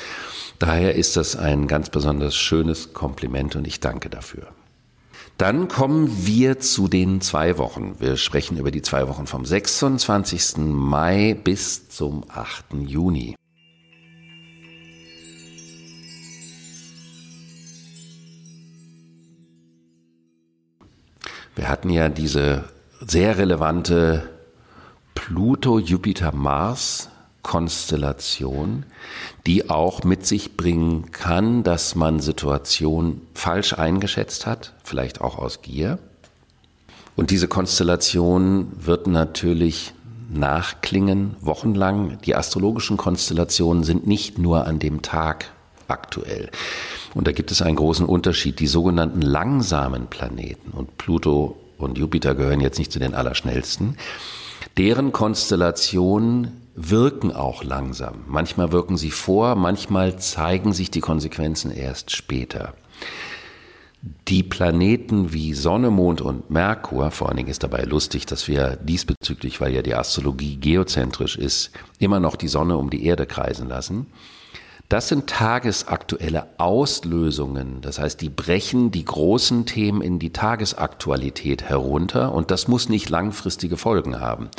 Daher 0.60 0.96
ist 0.96 1.15
das 1.15 1.36
ein 1.36 1.67
ganz 1.67 1.89
besonders 1.89 2.36
schönes 2.36 2.93
Kompliment 2.93 3.55
und 3.55 3.65
ich 3.65 3.79
danke 3.79 4.10
dafür. 4.10 4.48
Dann 5.41 5.67
kommen 5.67 6.27
wir 6.27 6.60
zu 6.60 6.88
den 6.88 7.19
zwei 7.19 7.57
Wochen. 7.57 7.95
Wir 7.98 8.15
sprechen 8.15 8.60
über 8.60 8.69
die 8.69 8.83
zwei 8.83 9.07
Wochen 9.07 9.25
vom 9.25 9.43
26. 9.43 10.57
Mai 10.57 11.33
bis 11.33 11.89
zum 11.89 12.24
8. 12.29 12.75
Juni. 12.86 13.33
Wir 21.55 21.69
hatten 21.69 21.89
ja 21.89 22.07
diese 22.07 22.65
sehr 23.00 23.39
relevante 23.39 24.29
Pluto-Jupiter-Mars-Konstellation, 27.41 28.86
die 29.45 29.69
auch 29.69 30.03
mit 30.03 30.25
sich 30.25 30.57
bringen 30.57 31.12
kann, 31.12 31.63
dass 31.63 31.95
man 31.95 32.19
Situationen 32.19 33.21
falsch 33.33 33.74
eingeschätzt 33.74 34.45
hat, 34.45 34.74
vielleicht 34.83 35.21
auch 35.21 35.38
aus 35.38 35.62
Gier. 35.62 36.00
Und 37.15 37.31
diese 37.31 37.48
Konstellation 37.48 38.71
wird 38.75 39.07
natürlich 39.07 39.93
nachklingen, 40.33 41.36
wochenlang. 41.41 42.19
Die 42.21 42.36
astrologischen 42.36 42.98
Konstellationen 42.98 43.83
sind 43.83 44.07
nicht 44.07 44.38
nur 44.38 44.65
an 44.65 44.79
dem 44.79 45.01
Tag 45.01 45.51
aktuell. 45.88 46.50
Und 47.13 47.27
da 47.27 47.33
gibt 47.33 47.51
es 47.51 47.62
einen 47.62 47.75
großen 47.75 48.05
Unterschied. 48.05 48.60
Die 48.62 48.67
sogenannten 48.67 49.21
langsamen 49.21 50.07
Planeten 50.07 50.71
und 50.71 50.98
Pluto 50.98 51.57
und 51.77 51.98
Jupiter 51.98 52.33
gehören 52.33 52.62
jetzt 52.62 52.79
nicht 52.79 52.93
zu 52.93 53.00
den 53.00 53.13
allerschnellsten. 53.13 53.98
Deren 54.77 55.11
Konstellationen 55.11 56.61
wirken 56.75 57.31
auch 57.31 57.63
langsam. 57.63 58.23
Manchmal 58.27 58.71
wirken 58.71 58.97
sie 58.97 59.11
vor, 59.11 59.55
manchmal 59.55 60.17
zeigen 60.17 60.73
sich 60.73 60.89
die 60.89 61.01
Konsequenzen 61.01 61.71
erst 61.71 62.11
später. 62.11 62.73
Die 64.27 64.41
Planeten 64.41 65.31
wie 65.31 65.53
Sonne, 65.53 65.91
Mond 65.91 66.21
und 66.21 66.49
Merkur, 66.49 67.11
vor 67.11 67.27
allen 67.27 67.37
Dingen 67.37 67.49
ist 67.49 67.61
dabei 67.61 67.83
lustig, 67.83 68.25
dass 68.25 68.47
wir 68.47 68.77
diesbezüglich, 68.77 69.61
weil 69.61 69.73
ja 69.73 69.83
die 69.83 69.93
Astrologie 69.93 70.57
geozentrisch 70.57 71.37
ist, 71.37 71.71
immer 71.99 72.19
noch 72.19 72.35
die 72.35 72.47
Sonne 72.47 72.77
um 72.77 72.89
die 72.89 73.05
Erde 73.05 73.27
kreisen 73.27 73.67
lassen. 73.67 74.07
Das 74.91 75.07
sind 75.07 75.27
tagesaktuelle 75.27 76.48
Auslösungen. 76.57 77.79
Das 77.79 77.98
heißt, 77.98 78.19
die 78.19 78.27
brechen 78.27 78.91
die 78.91 79.05
großen 79.05 79.65
Themen 79.65 80.01
in 80.01 80.19
die 80.19 80.33
Tagesaktualität 80.33 81.63
herunter 81.63 82.33
und 82.33 82.51
das 82.51 82.67
muss 82.67 82.89
nicht 82.89 83.10
langfristige 83.10 83.77
Folgen 83.77 84.19
haben. 84.19 84.50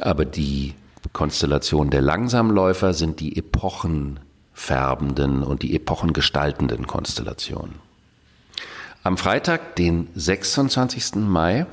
Aber 0.00 0.24
die 0.24 0.74
Konstellation 1.12 1.90
der 1.90 2.00
Langsamläufer 2.00 2.92
sind 2.92 3.20
die 3.20 3.36
epochenfärbenden 3.36 5.44
und 5.44 5.62
die 5.62 5.76
epochengestaltenden 5.76 6.88
Konstellationen. 6.88 7.76
Am 9.04 9.16
Freitag, 9.16 9.76
den 9.76 10.08
26. 10.16 11.14
Mai, 11.14 11.66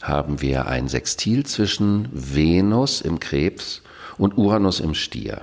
haben 0.00 0.40
wir 0.40 0.68
ein 0.68 0.88
Sextil 0.88 1.44
zwischen 1.44 2.08
Venus 2.12 3.02
im 3.02 3.20
Krebs 3.20 3.82
und 4.16 4.38
Uranus 4.38 4.80
im 4.80 4.94
Stier. 4.94 5.42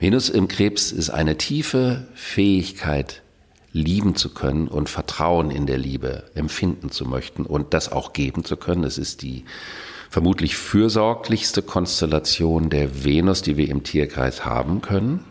Venus 0.00 0.30
im 0.30 0.48
Krebs 0.48 0.92
ist 0.92 1.10
eine 1.10 1.36
tiefe 1.36 2.08
Fähigkeit, 2.14 3.20
lieben 3.74 4.16
zu 4.16 4.32
können 4.32 4.66
und 4.66 4.88
Vertrauen 4.88 5.50
in 5.50 5.66
der 5.66 5.76
Liebe 5.76 6.24
empfinden 6.34 6.90
zu 6.90 7.04
möchten 7.04 7.44
und 7.44 7.74
das 7.74 7.92
auch 7.92 8.14
geben 8.14 8.42
zu 8.42 8.56
können. 8.56 8.84
Es 8.84 8.96
ist 8.96 9.20
die 9.20 9.44
vermutlich 10.08 10.56
fürsorglichste 10.56 11.60
Konstellation 11.60 12.70
der 12.70 13.04
Venus, 13.04 13.42
die 13.42 13.58
wir 13.58 13.68
im 13.68 13.82
Tierkreis 13.82 14.46
haben 14.46 14.80
können. 14.80 15.22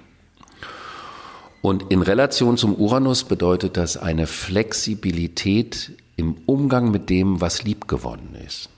Und 1.64 1.92
in 1.92 2.04
Relation 2.04 2.56
zum 2.56 2.76
Uranus 2.76 3.24
bedeutet 3.24 3.76
das 3.76 3.98
eine 3.98 4.28
Flexibilität 4.28 5.94
im 6.16 6.36
Umgang 6.46 6.92
mit 6.92 7.10
dem, 7.10 7.42
was 7.42 7.64
liebgewonnen 7.64 8.36
ist. 8.46 8.70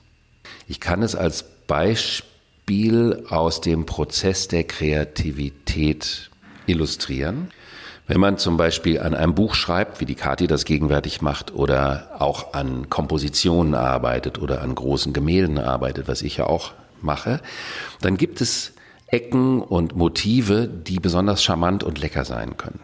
Ich 0.69 0.79
kann 0.79 1.03
es 1.03 1.15
als 1.15 1.43
Beispiel 1.67 2.30
Spiel 2.63 3.25
aus 3.27 3.59
dem 3.59 3.87
Prozess 3.87 4.47
der 4.47 4.63
Kreativität 4.63 6.29
illustrieren. 6.67 7.49
Wenn 8.05 8.19
man 8.19 8.37
zum 8.37 8.55
Beispiel 8.55 8.99
an 8.99 9.15
einem 9.15 9.33
Buch 9.33 9.55
schreibt, 9.55 9.99
wie 9.99 10.05
die 10.05 10.15
Kati 10.15 10.45
das 10.45 10.63
gegenwärtig 10.63 11.21
macht, 11.21 11.53
oder 11.53 12.11
auch 12.19 12.53
an 12.53 12.87
Kompositionen 12.87 13.73
arbeitet 13.73 14.37
oder 14.39 14.61
an 14.61 14.75
großen 14.75 15.11
Gemälden 15.11 15.57
arbeitet, 15.57 16.07
was 16.07 16.21
ich 16.21 16.37
ja 16.37 16.45
auch 16.45 16.71
mache, 17.01 17.41
dann 17.99 18.15
gibt 18.15 18.41
es 18.41 18.73
Ecken 19.07 19.61
und 19.63 19.95
Motive, 19.95 20.67
die 20.67 20.99
besonders 20.99 21.43
charmant 21.43 21.83
und 21.83 21.99
lecker 21.99 22.25
sein 22.25 22.57
können, 22.57 22.79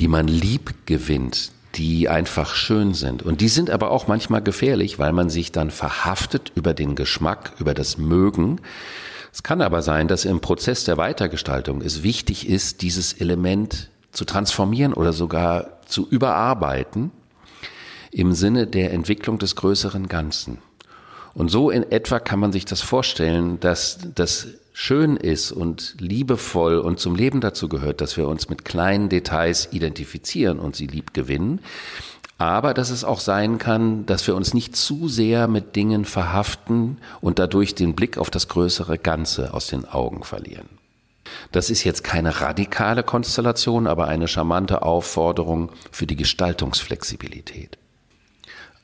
die 0.00 0.08
man 0.08 0.26
lieb 0.26 0.74
gewinnt, 0.86 1.52
die 1.74 2.08
einfach 2.08 2.54
schön 2.54 2.94
sind. 2.94 3.22
Und 3.22 3.40
die 3.40 3.48
sind 3.48 3.70
aber 3.70 3.90
auch 3.90 4.06
manchmal 4.06 4.42
gefährlich, 4.42 4.98
weil 4.98 5.12
man 5.12 5.30
sich 5.30 5.52
dann 5.52 5.70
verhaftet 5.70 6.52
über 6.54 6.74
den 6.74 6.94
Geschmack, 6.94 7.52
über 7.58 7.74
das 7.74 7.98
Mögen. 7.98 8.60
Es 9.32 9.42
kann 9.42 9.62
aber 9.62 9.80
sein, 9.80 10.08
dass 10.08 10.24
im 10.24 10.40
Prozess 10.40 10.84
der 10.84 10.98
Weitergestaltung 10.98 11.80
es 11.80 12.02
wichtig 12.02 12.48
ist, 12.48 12.82
dieses 12.82 13.14
Element 13.14 13.88
zu 14.10 14.26
transformieren 14.26 14.92
oder 14.92 15.12
sogar 15.12 15.80
zu 15.86 16.06
überarbeiten 16.08 17.10
im 18.10 18.34
Sinne 18.34 18.66
der 18.66 18.92
Entwicklung 18.92 19.38
des 19.38 19.56
größeren 19.56 20.06
Ganzen. 20.06 20.58
Und 21.34 21.50
so 21.50 21.70
in 21.70 21.90
etwa 21.90 22.20
kann 22.20 22.38
man 22.38 22.52
sich 22.52 22.66
das 22.66 22.82
vorstellen, 22.82 23.58
dass 23.60 23.98
das 24.14 24.48
schön 24.72 25.16
ist 25.16 25.52
und 25.52 25.96
liebevoll 25.98 26.78
und 26.78 26.98
zum 26.98 27.14
Leben 27.14 27.40
dazu 27.40 27.68
gehört, 27.68 28.00
dass 28.00 28.16
wir 28.16 28.28
uns 28.28 28.48
mit 28.48 28.64
kleinen 28.64 29.08
Details 29.08 29.68
identifizieren 29.72 30.58
und 30.58 30.76
sie 30.76 30.86
lieb 30.86 31.14
gewinnen. 31.14 31.60
Aber 32.38 32.74
dass 32.74 32.90
es 32.90 33.04
auch 33.04 33.20
sein 33.20 33.58
kann, 33.58 34.04
dass 34.06 34.26
wir 34.26 34.34
uns 34.34 34.52
nicht 34.52 34.74
zu 34.74 35.08
sehr 35.08 35.46
mit 35.46 35.76
Dingen 35.76 36.04
verhaften 36.04 36.98
und 37.20 37.38
dadurch 37.38 37.74
den 37.74 37.94
Blick 37.94 38.18
auf 38.18 38.30
das 38.30 38.48
größere 38.48 38.98
Ganze 38.98 39.54
aus 39.54 39.68
den 39.68 39.84
Augen 39.84 40.24
verlieren. 40.24 40.68
Das 41.52 41.70
ist 41.70 41.84
jetzt 41.84 42.02
keine 42.02 42.40
radikale 42.40 43.02
Konstellation, 43.02 43.86
aber 43.86 44.08
eine 44.08 44.28
charmante 44.28 44.82
Aufforderung 44.82 45.70
für 45.90 46.06
die 46.06 46.16
Gestaltungsflexibilität. 46.16 47.78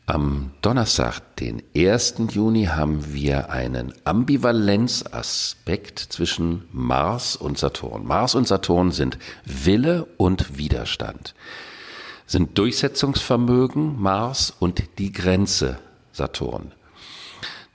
Am 0.08 0.52
Donnerstag, 0.62 1.36
den 1.36 1.62
1. 1.76 2.14
Juni, 2.30 2.64
haben 2.64 3.12
wir 3.12 3.50
einen 3.50 3.92
Ambivalenzaspekt 4.04 5.98
zwischen 5.98 6.64
Mars 6.72 7.36
und 7.36 7.58
Saturn. 7.58 8.06
Mars 8.06 8.34
und 8.34 8.48
Saturn 8.48 8.90
sind 8.90 9.18
Wille 9.44 10.06
und 10.16 10.56
Widerstand, 10.56 11.34
sind 12.24 12.56
Durchsetzungsvermögen 12.56 14.00
Mars 14.00 14.50
und 14.58 14.82
die 14.96 15.12
Grenze 15.12 15.78
Saturn. 16.10 16.72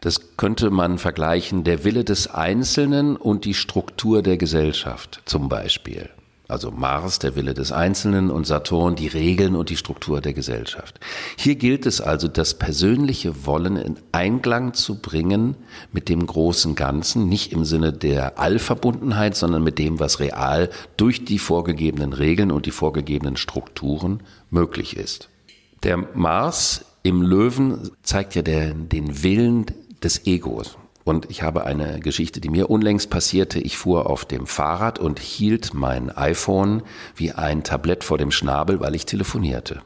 Das 0.01 0.35
könnte 0.35 0.71
man 0.71 0.97
vergleichen, 0.97 1.63
der 1.63 1.83
Wille 1.83 2.03
des 2.03 2.33
Einzelnen 2.33 3.15
und 3.15 3.45
die 3.45 3.53
Struktur 3.53 4.23
der 4.23 4.37
Gesellschaft 4.37 5.21
zum 5.25 5.49
Beispiel. 5.49 6.09
Also 6.49 6.71
Mars, 6.71 7.19
der 7.19 7.37
Wille 7.37 7.53
des 7.53 7.71
Einzelnen 7.71 8.29
und 8.29 8.45
Saturn, 8.45 8.95
die 8.95 9.07
Regeln 9.07 9.55
und 9.55 9.69
die 9.69 9.77
Struktur 9.77 10.19
der 10.19 10.33
Gesellschaft. 10.33 10.99
Hier 11.37 11.55
gilt 11.55 11.85
es 11.85 12.01
also, 12.01 12.27
das 12.27 12.55
persönliche 12.55 13.45
Wollen 13.45 13.77
in 13.77 13.95
Einklang 14.11 14.73
zu 14.73 14.99
bringen 14.99 15.55
mit 15.93 16.09
dem 16.09 16.25
großen 16.25 16.75
Ganzen, 16.75 17.29
nicht 17.29 17.53
im 17.53 17.63
Sinne 17.63 17.93
der 17.93 18.39
Allverbundenheit, 18.39 19.37
sondern 19.37 19.63
mit 19.63 19.79
dem, 19.79 20.01
was 20.01 20.19
real 20.19 20.69
durch 20.97 21.23
die 21.23 21.39
vorgegebenen 21.39 22.11
Regeln 22.11 22.51
und 22.51 22.65
die 22.65 22.71
vorgegebenen 22.71 23.37
Strukturen 23.37 24.21
möglich 24.49 24.97
ist. 24.97 25.29
Der 25.83 25.97
Mars 25.97 26.85
im 27.03 27.21
Löwen 27.21 27.91
zeigt 28.03 28.35
ja 28.35 28.41
der, 28.41 28.73
den 28.73 29.23
Willen 29.23 29.65
des 30.03 30.25
Egos. 30.25 30.77
Und 31.03 31.29
ich 31.29 31.43
habe 31.43 31.65
eine 31.65 31.99
Geschichte, 31.99 32.39
die 32.39 32.49
mir 32.49 32.69
unlängst 32.69 33.09
passierte. 33.09 33.59
Ich 33.59 33.77
fuhr 33.77 34.09
auf 34.09 34.23
dem 34.25 34.47
Fahrrad 34.47 34.99
und 34.99 35.19
hielt 35.19 35.73
mein 35.73 36.09
iPhone 36.15 36.83
wie 37.15 37.33
ein 37.33 37.63
Tablett 37.63 38.03
vor 38.03 38.17
dem 38.17 38.31
Schnabel, 38.31 38.79
weil 38.79 38.95
ich 38.95 39.05
telefonierte. 39.05 39.81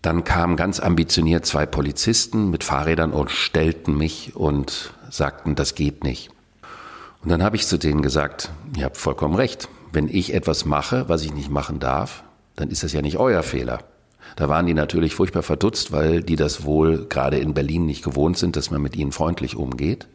Dann 0.00 0.22
kamen 0.22 0.56
ganz 0.56 0.78
ambitioniert 0.78 1.44
zwei 1.44 1.66
Polizisten 1.66 2.50
mit 2.50 2.62
Fahrrädern 2.62 3.12
und 3.12 3.32
stellten 3.32 3.96
mich 3.96 4.36
und 4.36 4.92
sagten, 5.10 5.56
das 5.56 5.74
geht 5.74 6.04
nicht. 6.04 6.30
Und 7.22 7.30
dann 7.30 7.42
habe 7.42 7.56
ich 7.56 7.66
zu 7.66 7.78
denen 7.78 8.02
gesagt, 8.02 8.50
ihr 8.76 8.84
habt 8.84 8.96
vollkommen 8.96 9.34
recht. 9.34 9.68
Wenn 9.92 10.08
ich 10.08 10.34
etwas 10.34 10.64
mache, 10.64 11.08
was 11.08 11.24
ich 11.24 11.34
nicht 11.34 11.50
machen 11.50 11.80
darf, 11.80 12.22
dann 12.54 12.70
ist 12.70 12.84
das 12.84 12.92
ja 12.92 13.02
nicht 13.02 13.18
euer 13.18 13.42
Fehler. 13.42 13.80
Da 14.36 14.48
waren 14.48 14.66
die 14.66 14.74
natürlich 14.74 15.14
furchtbar 15.14 15.42
verdutzt, 15.42 15.90
weil 15.90 16.22
die 16.22 16.36
das 16.36 16.64
wohl 16.64 17.06
gerade 17.08 17.38
in 17.38 17.54
Berlin 17.54 17.86
nicht 17.86 18.04
gewohnt 18.04 18.38
sind, 18.38 18.54
dass 18.54 18.70
man 18.70 18.80
mit 18.80 18.94
ihnen 18.94 19.10
freundlich 19.10 19.56
umgeht. 19.56 20.06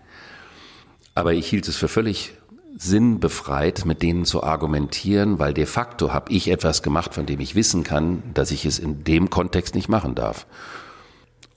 Aber 1.15 1.33
ich 1.33 1.47
hielt 1.47 1.67
es 1.67 1.75
für 1.75 1.87
völlig 1.87 2.33
sinnbefreit, 2.75 3.85
mit 3.85 4.01
denen 4.01 4.25
zu 4.25 4.43
argumentieren, 4.43 5.39
weil 5.39 5.53
de 5.53 5.65
facto 5.65 6.11
habe 6.11 6.31
ich 6.31 6.49
etwas 6.49 6.81
gemacht, 6.81 7.13
von 7.13 7.25
dem 7.25 7.39
ich 7.39 7.55
wissen 7.55 7.83
kann, 7.83 8.23
dass 8.33 8.51
ich 8.51 8.65
es 8.65 8.79
in 8.79 9.03
dem 9.03 9.29
Kontext 9.29 9.75
nicht 9.75 9.89
machen 9.89 10.15
darf. 10.15 10.47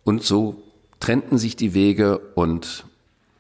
Und 0.05 0.23
so 0.23 0.63
trennten 1.01 1.39
sich 1.39 1.57
die 1.57 1.75
Wege 1.75 2.19
und 2.35 2.85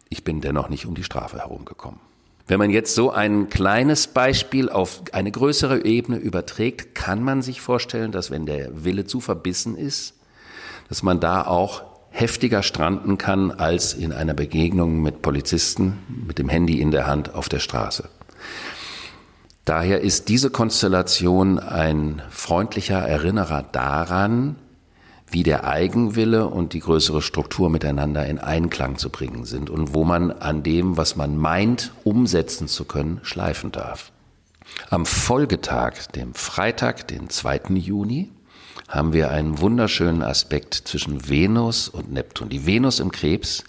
ich 0.08 0.24
bin 0.24 0.40
dennoch 0.40 0.68
nicht 0.68 0.86
um 0.86 0.94
die 0.94 1.04
Strafe 1.04 1.38
herumgekommen. 1.38 2.00
Wenn 2.46 2.58
man 2.58 2.70
jetzt 2.70 2.94
so 2.94 3.10
ein 3.10 3.48
kleines 3.50 4.06
Beispiel 4.06 4.68
auf 4.68 5.02
eine 5.12 5.32
größere 5.32 5.84
Ebene 5.84 6.16
überträgt, 6.16 6.94
kann 6.94 7.22
man 7.22 7.42
sich 7.42 7.60
vorstellen, 7.60 8.12
dass 8.12 8.30
wenn 8.30 8.46
der 8.46 8.84
Wille 8.84 9.04
zu 9.04 9.20
verbissen 9.20 9.76
ist, 9.76 10.14
dass 10.88 11.02
man 11.02 11.18
da 11.18 11.44
auch 11.44 11.82
heftiger 12.16 12.62
stranden 12.62 13.18
kann 13.18 13.50
als 13.50 13.92
in 13.92 14.10
einer 14.10 14.32
Begegnung 14.32 15.02
mit 15.02 15.20
Polizisten 15.20 15.98
mit 16.26 16.38
dem 16.38 16.48
Handy 16.48 16.80
in 16.80 16.90
der 16.90 17.06
Hand 17.06 17.34
auf 17.34 17.50
der 17.50 17.58
Straße. 17.58 18.08
Daher 19.66 20.00
ist 20.00 20.30
diese 20.30 20.48
Konstellation 20.48 21.58
ein 21.58 22.22
freundlicher 22.30 23.00
Erinnerer 23.00 23.64
daran, 23.64 24.56
wie 25.30 25.42
der 25.42 25.64
Eigenwille 25.64 26.46
und 26.46 26.72
die 26.72 26.80
größere 26.80 27.20
Struktur 27.20 27.68
miteinander 27.68 28.24
in 28.26 28.38
Einklang 28.38 28.96
zu 28.96 29.10
bringen 29.10 29.44
sind 29.44 29.68
und 29.68 29.92
wo 29.92 30.04
man 30.04 30.30
an 30.30 30.62
dem, 30.62 30.96
was 30.96 31.16
man 31.16 31.36
meint, 31.36 31.92
umsetzen 32.04 32.66
zu 32.66 32.86
können, 32.86 33.20
schleifen 33.24 33.72
darf. 33.72 34.10
Am 34.88 35.04
Folgetag, 35.04 36.12
dem 36.14 36.32
Freitag, 36.32 37.08
den 37.08 37.28
2. 37.28 37.74
Juni, 37.74 38.30
haben 38.88 39.12
wir 39.12 39.30
einen 39.30 39.60
wunderschönen 39.60 40.22
Aspekt 40.22 40.74
zwischen 40.74 41.28
Venus 41.28 41.88
und 41.88 42.12
Neptun. 42.12 42.48
Die 42.48 42.66
Venus 42.66 43.00
im 43.00 43.10
Krebs, 43.10 43.64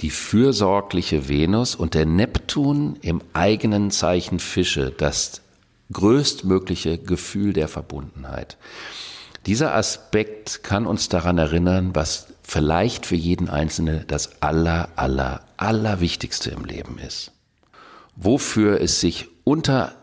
die 0.00 0.10
fürsorgliche 0.10 1.28
Venus 1.28 1.74
und 1.74 1.94
der 1.94 2.06
Neptun 2.06 2.96
im 3.02 3.22
eigenen 3.32 3.90
Zeichen 3.90 4.40
Fische, 4.40 4.90
das 4.90 5.42
größtmögliche 5.92 6.98
Gefühl 6.98 7.52
der 7.52 7.68
Verbundenheit. 7.68 8.56
Dieser 9.46 9.74
Aspekt 9.74 10.62
kann 10.62 10.86
uns 10.86 11.08
daran 11.08 11.38
erinnern, 11.38 11.94
was 11.94 12.28
vielleicht 12.42 13.06
für 13.06 13.16
jeden 13.16 13.48
Einzelnen 13.48 14.04
das 14.06 14.42
aller, 14.42 14.90
aller, 14.96 15.42
allerwichtigste 15.56 16.50
im 16.50 16.64
Leben 16.64 16.98
ist. 16.98 17.32
Wofür 18.16 18.80
es 18.80 19.00
sich 19.00 19.28
unter 19.44 19.94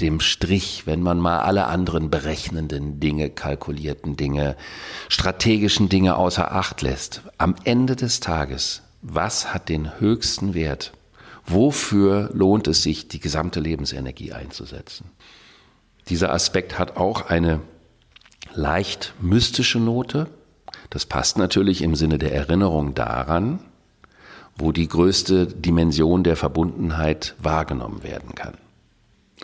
dem 0.00 0.20
Strich, 0.20 0.86
wenn 0.86 1.02
man 1.02 1.18
mal 1.18 1.40
alle 1.40 1.66
anderen 1.66 2.10
berechnenden 2.10 3.00
Dinge, 3.00 3.30
kalkulierten 3.30 4.16
Dinge, 4.16 4.56
strategischen 5.08 5.88
Dinge 5.88 6.16
außer 6.16 6.52
Acht 6.52 6.82
lässt. 6.82 7.22
Am 7.36 7.56
Ende 7.64 7.96
des 7.96 8.20
Tages, 8.20 8.82
was 9.02 9.52
hat 9.52 9.68
den 9.68 9.98
höchsten 9.98 10.54
Wert? 10.54 10.92
Wofür 11.46 12.30
lohnt 12.32 12.68
es 12.68 12.82
sich, 12.82 13.08
die 13.08 13.20
gesamte 13.20 13.58
Lebensenergie 13.58 14.32
einzusetzen? 14.32 15.10
Dieser 16.08 16.32
Aspekt 16.32 16.78
hat 16.78 16.96
auch 16.96 17.28
eine 17.28 17.60
leicht 18.54 19.14
mystische 19.20 19.78
Note. 19.78 20.28
Das 20.90 21.06
passt 21.06 21.38
natürlich 21.38 21.82
im 21.82 21.94
Sinne 21.94 22.18
der 22.18 22.34
Erinnerung 22.34 22.94
daran, 22.94 23.60
wo 24.56 24.72
die 24.72 24.88
größte 24.88 25.46
Dimension 25.46 26.22
der 26.22 26.36
Verbundenheit 26.36 27.34
wahrgenommen 27.38 28.02
werden 28.02 28.34
kann. 28.34 28.54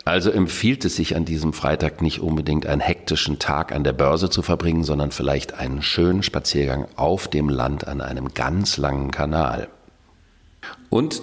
Also 0.03 0.29
empfiehlt 0.29 0.83
es 0.83 0.97
sich 0.97 1.15
an 1.15 1.25
diesem 1.25 1.53
Freitag 1.53 2.01
nicht 2.01 2.19
unbedingt 2.19 2.65
einen 2.65 2.81
hektischen 2.81 3.39
Tag 3.39 3.71
an 3.71 3.83
der 3.83 3.93
Börse 3.93 4.29
zu 4.29 4.41
verbringen, 4.41 4.83
sondern 4.83 5.11
vielleicht 5.11 5.53
einen 5.53 5.81
schönen 5.81 6.21
Spaziergang 6.21 6.87
auf 6.95 7.27
dem 7.27 7.49
Land 7.49 7.87
an 7.87 8.01
einem 8.01 8.33
ganz 8.33 8.77
langen 8.77 9.11
Kanal. 9.11 9.69
Und 10.89 11.21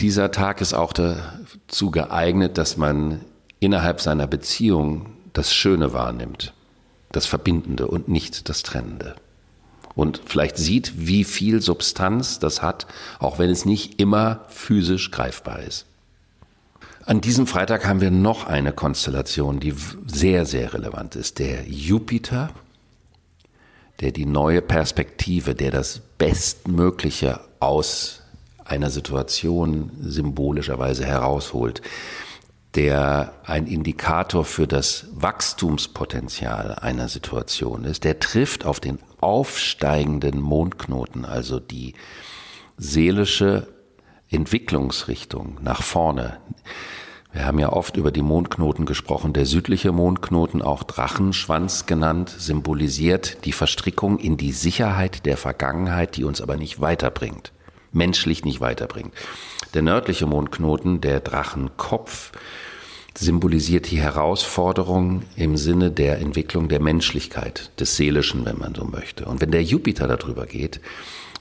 dieser 0.00 0.30
Tag 0.30 0.60
ist 0.60 0.74
auch 0.74 0.92
dazu 0.92 1.90
geeignet, 1.90 2.56
dass 2.56 2.76
man 2.76 3.20
innerhalb 3.60 4.00
seiner 4.00 4.26
Beziehung 4.26 5.06
das 5.32 5.52
Schöne 5.52 5.92
wahrnimmt, 5.92 6.54
das 7.12 7.26
Verbindende 7.26 7.88
und 7.88 8.08
nicht 8.08 8.48
das 8.48 8.62
Trennende. 8.62 9.16
Und 9.94 10.20
vielleicht 10.24 10.56
sieht, 10.56 10.92
wie 10.96 11.24
viel 11.24 11.60
Substanz 11.60 12.38
das 12.38 12.62
hat, 12.62 12.86
auch 13.18 13.38
wenn 13.40 13.50
es 13.50 13.64
nicht 13.64 14.00
immer 14.00 14.44
physisch 14.48 15.10
greifbar 15.10 15.60
ist. 15.60 15.87
An 17.08 17.22
diesem 17.22 17.46
Freitag 17.46 17.86
haben 17.86 18.02
wir 18.02 18.10
noch 18.10 18.46
eine 18.46 18.70
Konstellation, 18.70 19.60
die 19.60 19.72
sehr, 20.06 20.44
sehr 20.44 20.74
relevant 20.74 21.16
ist. 21.16 21.38
Der 21.38 21.66
Jupiter, 21.66 22.50
der 24.02 24.12
die 24.12 24.26
neue 24.26 24.60
Perspektive, 24.60 25.54
der 25.54 25.70
das 25.70 26.02
Bestmögliche 26.18 27.40
aus 27.60 28.20
einer 28.62 28.90
Situation 28.90 29.90
symbolischerweise 30.02 31.06
herausholt, 31.06 31.80
der 32.74 33.32
ein 33.46 33.66
Indikator 33.66 34.44
für 34.44 34.66
das 34.66 35.06
Wachstumspotenzial 35.14 36.74
einer 36.74 37.08
Situation 37.08 37.84
ist, 37.84 38.04
der 38.04 38.18
trifft 38.18 38.66
auf 38.66 38.80
den 38.80 38.98
aufsteigenden 39.22 40.42
Mondknoten, 40.42 41.24
also 41.24 41.58
die 41.58 41.94
seelische 42.76 43.66
Entwicklungsrichtung 44.30 45.58
nach 45.62 45.82
vorne. 45.82 46.38
Wir 47.32 47.44
haben 47.44 47.58
ja 47.58 47.72
oft 47.72 47.96
über 47.96 48.10
die 48.10 48.22
Mondknoten 48.22 48.86
gesprochen. 48.86 49.32
Der 49.32 49.46
südliche 49.46 49.92
Mondknoten, 49.92 50.62
auch 50.62 50.82
Drachenschwanz 50.82 51.86
genannt, 51.86 52.34
symbolisiert 52.36 53.44
die 53.44 53.52
Verstrickung 53.52 54.18
in 54.18 54.36
die 54.36 54.52
Sicherheit 54.52 55.24
der 55.26 55.36
Vergangenheit, 55.36 56.16
die 56.16 56.24
uns 56.24 56.40
aber 56.40 56.56
nicht 56.56 56.80
weiterbringt, 56.80 57.52
menschlich 57.92 58.44
nicht 58.44 58.60
weiterbringt. 58.60 59.12
Der 59.74 59.82
nördliche 59.82 60.26
Mondknoten, 60.26 61.00
der 61.00 61.20
Drachenkopf, 61.20 62.32
symbolisiert 63.16 63.90
die 63.90 64.00
Herausforderung 64.00 65.22
im 65.36 65.56
Sinne 65.56 65.90
der 65.90 66.18
Entwicklung 66.18 66.68
der 66.68 66.80
Menschlichkeit, 66.80 67.70
des 67.80 67.96
Seelischen, 67.96 68.44
wenn 68.44 68.58
man 68.58 68.74
so 68.74 68.84
möchte. 68.84 69.26
Und 69.26 69.40
wenn 69.40 69.50
der 69.50 69.62
Jupiter 69.62 70.06
darüber 70.06 70.46
geht, 70.46 70.80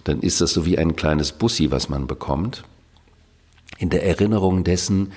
dann 0.04 0.21
ist 0.21 0.41
das 0.41 0.52
so 0.52 0.65
wie 0.65 0.78
ein 0.78 0.95
kleines 0.95 1.34
Bussi, 1.34 1.69
was 1.69 1.89
man 1.89 2.08
bekommt, 2.08 2.63
in 3.77 3.89
der 3.89 4.03
Erinnerung 4.03 4.63
dessen, 4.63 5.13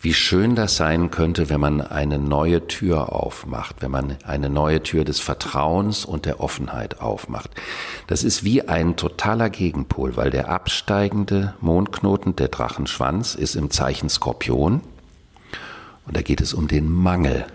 wie 0.00 0.12
schön 0.12 0.54
das 0.54 0.76
sein 0.76 1.10
könnte, 1.10 1.48
wenn 1.48 1.60
man 1.60 1.80
eine 1.80 2.18
neue 2.18 2.66
Tür 2.66 3.12
aufmacht, 3.12 3.76
wenn 3.80 3.90
man 3.90 4.16
eine 4.24 4.50
neue 4.50 4.82
Tür 4.82 5.04
des 5.04 5.20
Vertrauens 5.20 6.04
und 6.04 6.26
der 6.26 6.40
Offenheit 6.40 7.00
aufmacht. 7.00 7.50
Das 8.06 8.22
ist 8.22 8.44
wie 8.44 8.68
ein 8.68 8.96
totaler 8.96 9.48
Gegenpol, 9.48 10.16
weil 10.16 10.30
der 10.30 10.50
absteigende 10.50 11.54
Mondknoten, 11.60 12.36
der 12.36 12.48
Drachenschwanz, 12.48 13.34
ist 13.34 13.56
im 13.56 13.70
Zeichen 13.70 14.10
Skorpion. 14.10 14.82
Und 16.06 16.16
da 16.16 16.22
geht 16.22 16.40
es 16.40 16.52
um 16.52 16.68
den 16.68 16.90
Mangel 16.90 17.46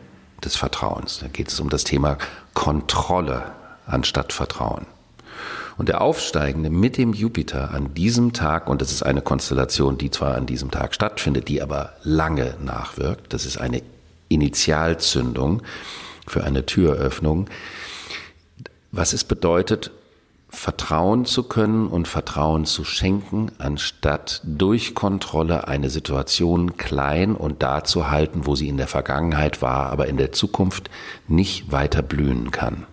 des 0.43 0.56
Vertrauens. 0.56 1.19
Da 1.19 1.27
geht 1.27 1.49
es 1.49 1.60
um 1.60 1.69
das 1.69 1.84
Thema 1.84 2.17
Kontrolle 2.54 3.51
anstatt 3.86 4.34
Vertrauen. 4.34 4.88
Und 5.82 5.89
der 5.89 6.02
Aufsteigende 6.02 6.70
mit 6.70 6.96
dem 6.96 7.12
Jupiter 7.12 7.72
an 7.72 7.96
diesem 7.96 8.34
Tag, 8.34 8.70
und 8.70 8.84
das 8.84 8.91
ist 8.91 9.02
eine 9.02 9.24
Konstellation, 9.24 9.98
die 9.98 10.12
zwar 10.12 10.36
an 10.36 10.46
diesem 10.46 10.70
Tag 10.70 10.94
stattfindet, 10.94 11.48
die 11.48 11.60
aber 11.60 11.94
lange 12.04 12.54
nachwirkt, 12.63 13.34
das 13.34 13.48
ist 13.48 13.58
eine 13.58 13.82
Initialzündung 14.28 15.63
für 16.28 16.44
eine 16.44 16.67
Türöffnung, 16.67 17.50
was 18.91 19.13
es 19.13 19.24
bedeutet, 19.24 19.89
vertrauen 20.50 21.26
zu 21.26 21.41
können 21.41 21.88
und 21.88 22.08
Vertrauen 22.08 22.65
zu 22.65 22.84
schenken, 22.84 23.52
anstatt 23.58 24.41
durch 24.44 24.94
Kontrolle 24.94 25.67
eine 25.67 25.89
Situation 25.89 26.78
klein 26.78 27.36
und 27.36 27.63
da 27.63 27.84
zu 27.84 28.12
halten, 28.12 28.46
wo 28.46 28.54
sie 28.54 28.67
in 28.67 28.78
der 28.78 28.88
Vergangenheit 28.88 29.63
war, 29.63 29.89
aber 29.89 30.06
in 30.06 30.17
der 30.17 30.32
Zukunft 30.32 30.91
nicht 31.28 31.72
weiter 31.72 32.04
blühen 32.04 32.52
kann. 32.52 32.86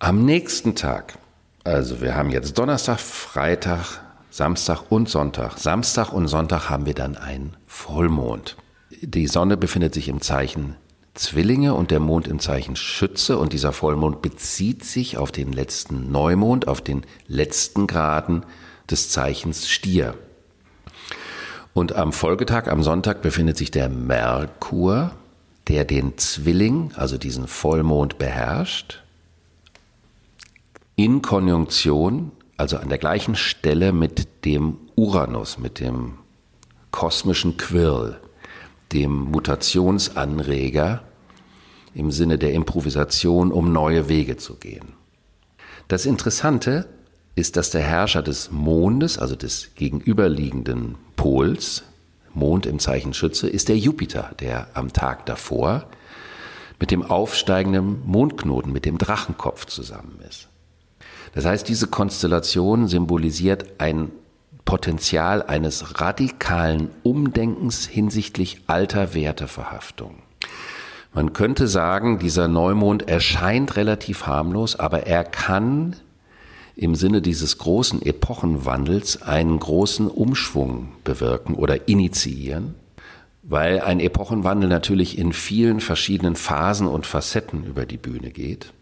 Am 0.00 0.24
nächsten 0.24 0.74
Tag, 0.74 1.18
also 1.62 2.00
wir 2.00 2.16
haben 2.16 2.30
jetzt 2.30 2.58
Donnerstag, 2.58 2.98
Freitag, 2.98 4.00
Samstag 4.28 4.90
und 4.90 5.08
Sonntag. 5.08 5.58
Samstag 5.58 6.12
und 6.12 6.26
Sonntag 6.26 6.68
haben 6.68 6.84
wir 6.84 6.94
dann 6.94 7.16
einen 7.16 7.56
Vollmond. 7.66 8.56
Die 9.00 9.28
Sonne 9.28 9.56
befindet 9.56 9.94
sich 9.94 10.08
im 10.08 10.20
Zeichen 10.20 10.74
Zwillinge 11.14 11.74
und 11.74 11.92
der 11.92 12.00
Mond 12.00 12.26
im 12.26 12.40
Zeichen 12.40 12.74
Schütze 12.74 13.38
und 13.38 13.52
dieser 13.52 13.72
Vollmond 13.72 14.20
bezieht 14.20 14.84
sich 14.84 15.16
auf 15.16 15.30
den 15.30 15.52
letzten 15.52 16.10
Neumond, 16.10 16.66
auf 16.66 16.80
den 16.80 17.06
letzten 17.28 17.86
Graden 17.86 18.44
des 18.90 19.10
Zeichens 19.10 19.70
Stier. 19.70 20.14
Und 21.72 21.94
am 21.94 22.12
Folgetag, 22.12 22.66
am 22.66 22.82
Sonntag, 22.82 23.22
befindet 23.22 23.56
sich 23.56 23.70
der 23.70 23.88
Merkur, 23.88 25.12
der 25.68 25.84
den 25.84 26.18
Zwilling, 26.18 26.90
also 26.96 27.16
diesen 27.16 27.46
Vollmond 27.46 28.18
beherrscht, 28.18 29.03
in 30.96 31.22
Konjunktion, 31.22 32.32
also 32.56 32.76
an 32.76 32.88
der 32.88 32.98
gleichen 32.98 33.34
Stelle 33.34 33.92
mit 33.92 34.44
dem 34.44 34.78
Uranus, 34.94 35.58
mit 35.58 35.80
dem 35.80 36.18
kosmischen 36.90 37.56
Quirl 37.56 38.20
dem 38.92 39.30
Mutationsanreger 39.30 41.02
im 41.94 42.10
Sinne 42.10 42.38
der 42.38 42.52
Improvisation, 42.52 43.50
um 43.50 43.72
neue 43.72 44.08
Wege 44.08 44.36
zu 44.36 44.54
gehen. 44.54 44.92
Das 45.88 46.06
Interessante 46.06 46.86
ist, 47.34 47.56
dass 47.56 47.70
der 47.70 47.82
Herrscher 47.82 48.22
des 48.22 48.50
Mondes, 48.52 49.18
also 49.18 49.34
des 49.34 49.74
gegenüberliegenden 49.74 50.94
Pols, 51.16 51.82
Mond 52.32 52.66
im 52.66 52.78
Zeichen 52.78 53.14
Schütze, 53.14 53.48
ist 53.48 53.68
der 53.68 53.78
Jupiter, 53.78 54.32
der 54.40 54.68
am 54.74 54.92
Tag 54.92 55.26
davor 55.26 55.86
mit 56.80 56.90
dem 56.90 57.02
aufsteigenden 57.02 58.02
Mondknoten, 58.06 58.72
mit 58.72 58.84
dem 58.84 58.98
Drachenkopf 58.98 59.66
zusammen 59.66 60.20
ist. 60.28 60.48
Das 61.32 61.44
heißt, 61.44 61.68
diese 61.68 61.86
Konstellation 61.86 62.88
symbolisiert 62.88 63.66
ein 63.78 64.10
Potenzial 64.64 65.42
eines 65.42 66.00
radikalen 66.00 66.90
Umdenkens 67.02 67.86
hinsichtlich 67.86 68.62
alter 68.66 69.14
Werteverhaftung. 69.14 70.16
Man 71.12 71.32
könnte 71.32 71.68
sagen, 71.68 72.18
dieser 72.18 72.48
Neumond 72.48 73.08
erscheint 73.08 73.76
relativ 73.76 74.26
harmlos, 74.26 74.76
aber 74.76 75.06
er 75.06 75.22
kann 75.22 75.96
im 76.76 76.96
Sinne 76.96 77.22
dieses 77.22 77.58
großen 77.58 78.02
Epochenwandels 78.02 79.22
einen 79.22 79.60
großen 79.60 80.08
Umschwung 80.08 80.88
bewirken 81.04 81.54
oder 81.54 81.88
initiieren, 81.88 82.74
weil 83.42 83.80
ein 83.80 84.00
Epochenwandel 84.00 84.68
natürlich 84.68 85.18
in 85.18 85.32
vielen 85.32 85.80
verschiedenen 85.80 86.34
Phasen 86.34 86.88
und 86.88 87.06
Facetten 87.06 87.64
über 87.64 87.86
die 87.86 87.98
Bühne 87.98 88.30
geht. 88.30 88.72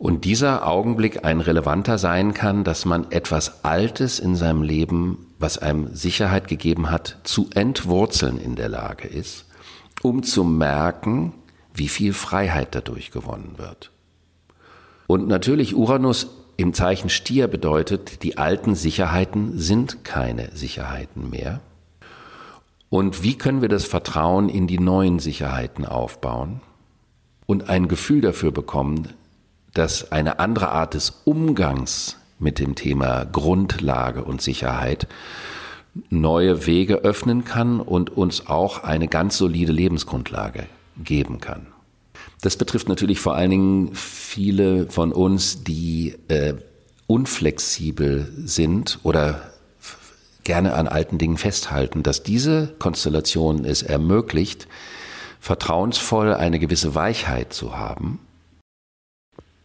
Und 0.00 0.24
dieser 0.24 0.66
Augenblick 0.66 1.26
ein 1.26 1.42
relevanter 1.42 1.98
sein 1.98 2.32
kann, 2.32 2.64
dass 2.64 2.86
man 2.86 3.10
etwas 3.10 3.66
Altes 3.66 4.18
in 4.18 4.34
seinem 4.34 4.62
Leben, 4.62 5.26
was 5.38 5.58
einem 5.58 5.94
Sicherheit 5.94 6.48
gegeben 6.48 6.90
hat, 6.90 7.18
zu 7.22 7.50
entwurzeln 7.54 8.38
in 8.38 8.56
der 8.56 8.70
Lage 8.70 9.06
ist, 9.06 9.44
um 10.00 10.22
zu 10.22 10.42
merken, 10.42 11.34
wie 11.74 11.88
viel 11.88 12.14
Freiheit 12.14 12.74
dadurch 12.74 13.10
gewonnen 13.10 13.56
wird. 13.58 13.90
Und 15.06 15.28
natürlich 15.28 15.76
Uranus 15.76 16.30
im 16.56 16.72
Zeichen 16.72 17.10
Stier 17.10 17.46
bedeutet, 17.46 18.22
die 18.22 18.38
alten 18.38 18.74
Sicherheiten 18.74 19.58
sind 19.58 20.02
keine 20.02 20.50
Sicherheiten 20.56 21.28
mehr. 21.28 21.60
Und 22.88 23.22
wie 23.22 23.36
können 23.36 23.60
wir 23.60 23.68
das 23.68 23.84
Vertrauen 23.84 24.48
in 24.48 24.66
die 24.66 24.80
neuen 24.80 25.18
Sicherheiten 25.18 25.84
aufbauen 25.84 26.62
und 27.44 27.68
ein 27.68 27.86
Gefühl 27.86 28.22
dafür 28.22 28.50
bekommen, 28.50 29.08
dass 29.74 30.12
eine 30.12 30.38
andere 30.38 30.70
Art 30.70 30.94
des 30.94 31.22
Umgangs 31.24 32.16
mit 32.38 32.58
dem 32.58 32.74
Thema 32.74 33.24
Grundlage 33.24 34.24
und 34.24 34.40
Sicherheit 34.40 35.06
neue 36.08 36.66
Wege 36.66 36.96
öffnen 36.96 37.44
kann 37.44 37.80
und 37.80 38.10
uns 38.10 38.46
auch 38.46 38.82
eine 38.84 39.08
ganz 39.08 39.36
solide 39.36 39.72
Lebensgrundlage 39.72 40.66
geben 41.02 41.40
kann. 41.40 41.66
Das 42.42 42.56
betrifft 42.56 42.88
natürlich 42.88 43.20
vor 43.20 43.34
allen 43.34 43.50
Dingen 43.50 43.90
viele 43.94 44.88
von 44.88 45.12
uns, 45.12 45.62
die 45.62 46.14
äh, 46.28 46.54
unflexibel 47.06 48.32
sind 48.44 48.98
oder 49.02 49.42
gerne 50.44 50.74
an 50.74 50.88
alten 50.88 51.18
Dingen 51.18 51.36
festhalten, 51.36 52.02
dass 52.02 52.22
diese 52.22 52.68
Konstellation 52.78 53.64
es 53.64 53.82
ermöglicht, 53.82 54.68
vertrauensvoll 55.38 56.34
eine 56.34 56.58
gewisse 56.58 56.94
Weichheit 56.94 57.52
zu 57.52 57.76
haben 57.76 58.20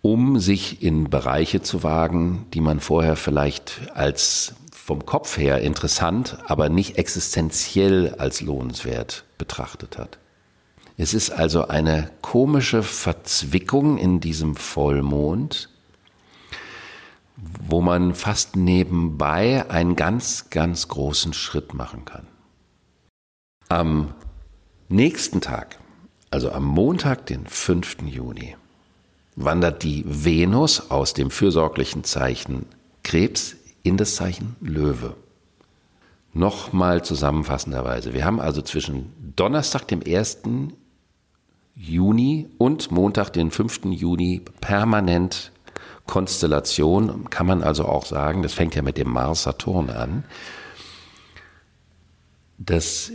um 0.06 0.40
sich 0.40 0.84
in 0.84 1.10
Bereiche 1.10 1.64
zu 1.64 1.82
wagen, 1.82 2.46
die 2.54 2.62
man 2.62 2.80
vorher 2.80 3.16
vielleicht 3.16 3.82
als 3.96 4.54
vom 4.72 5.04
Kopf 5.04 5.36
her 5.36 5.62
interessant, 5.62 6.38
aber 6.46 6.70
nicht 6.70 7.00
existenziell 7.00 8.14
als 8.20 8.42
lohnenswert 8.42 9.26
betrachtet 9.40 9.98
hat. 9.98 10.20
Es 10.96 11.16
ist 11.16 11.32
also 11.32 11.70
eine 11.70 12.12
komische 12.22 12.84
Verzwickung 12.84 13.98
in 13.98 14.20
diesem 14.20 14.56
Vollmond, 14.56 15.70
wo 17.36 17.82
man 17.82 18.14
fast 18.14 18.56
nebenbei 18.56 19.68
einen 19.72 19.96
ganz, 19.96 20.52
ganz 20.52 20.88
großen 20.88 21.34
Schritt 21.34 21.74
machen 21.74 22.06
kann. 22.06 22.28
Am 23.70 24.14
nächsten 24.88 25.42
Tag, 25.42 25.80
also 26.30 26.52
am 26.52 26.64
Montag, 26.64 27.26
den 27.26 27.48
5. 27.48 28.04
Juni, 28.04 28.56
wandert 29.36 29.84
die 29.84 30.04
Venus 30.08 30.90
aus 30.90 31.14
dem 31.14 31.30
fürsorglichen 31.30 32.04
Zeichen 32.04 32.66
Krebs 33.04 33.56
in 33.84 33.98
das 33.98 34.16
Zeichen 34.16 34.56
Löwe. 34.62 35.16
Nochmal 36.34 37.04
zusammenfassenderweise. 37.04 38.14
Wir 38.14 38.26
haben 38.26 38.40
also 38.40 38.62
zwischen 38.62 39.14
Donnerstag, 39.36 39.88
dem 39.88 40.02
1. 40.06 40.40
Juni 41.76 42.48
und 42.58 42.92
Montag, 42.92 43.32
den 43.32 43.52
5. 43.52 43.86
Juni 43.86 44.42
permanent 44.62 45.52
Konstellation, 46.08 47.30
kann 47.30 47.48
man 47.48 47.64
also 47.64 47.86
auch 47.86 48.06
sagen, 48.06 48.44
das 48.44 48.54
fängt 48.54 48.76
ja 48.76 48.82
mit 48.82 48.98
dem 48.98 49.10
Mars-Saturn 49.10 49.90
an, 49.90 50.24
dass 52.58 53.12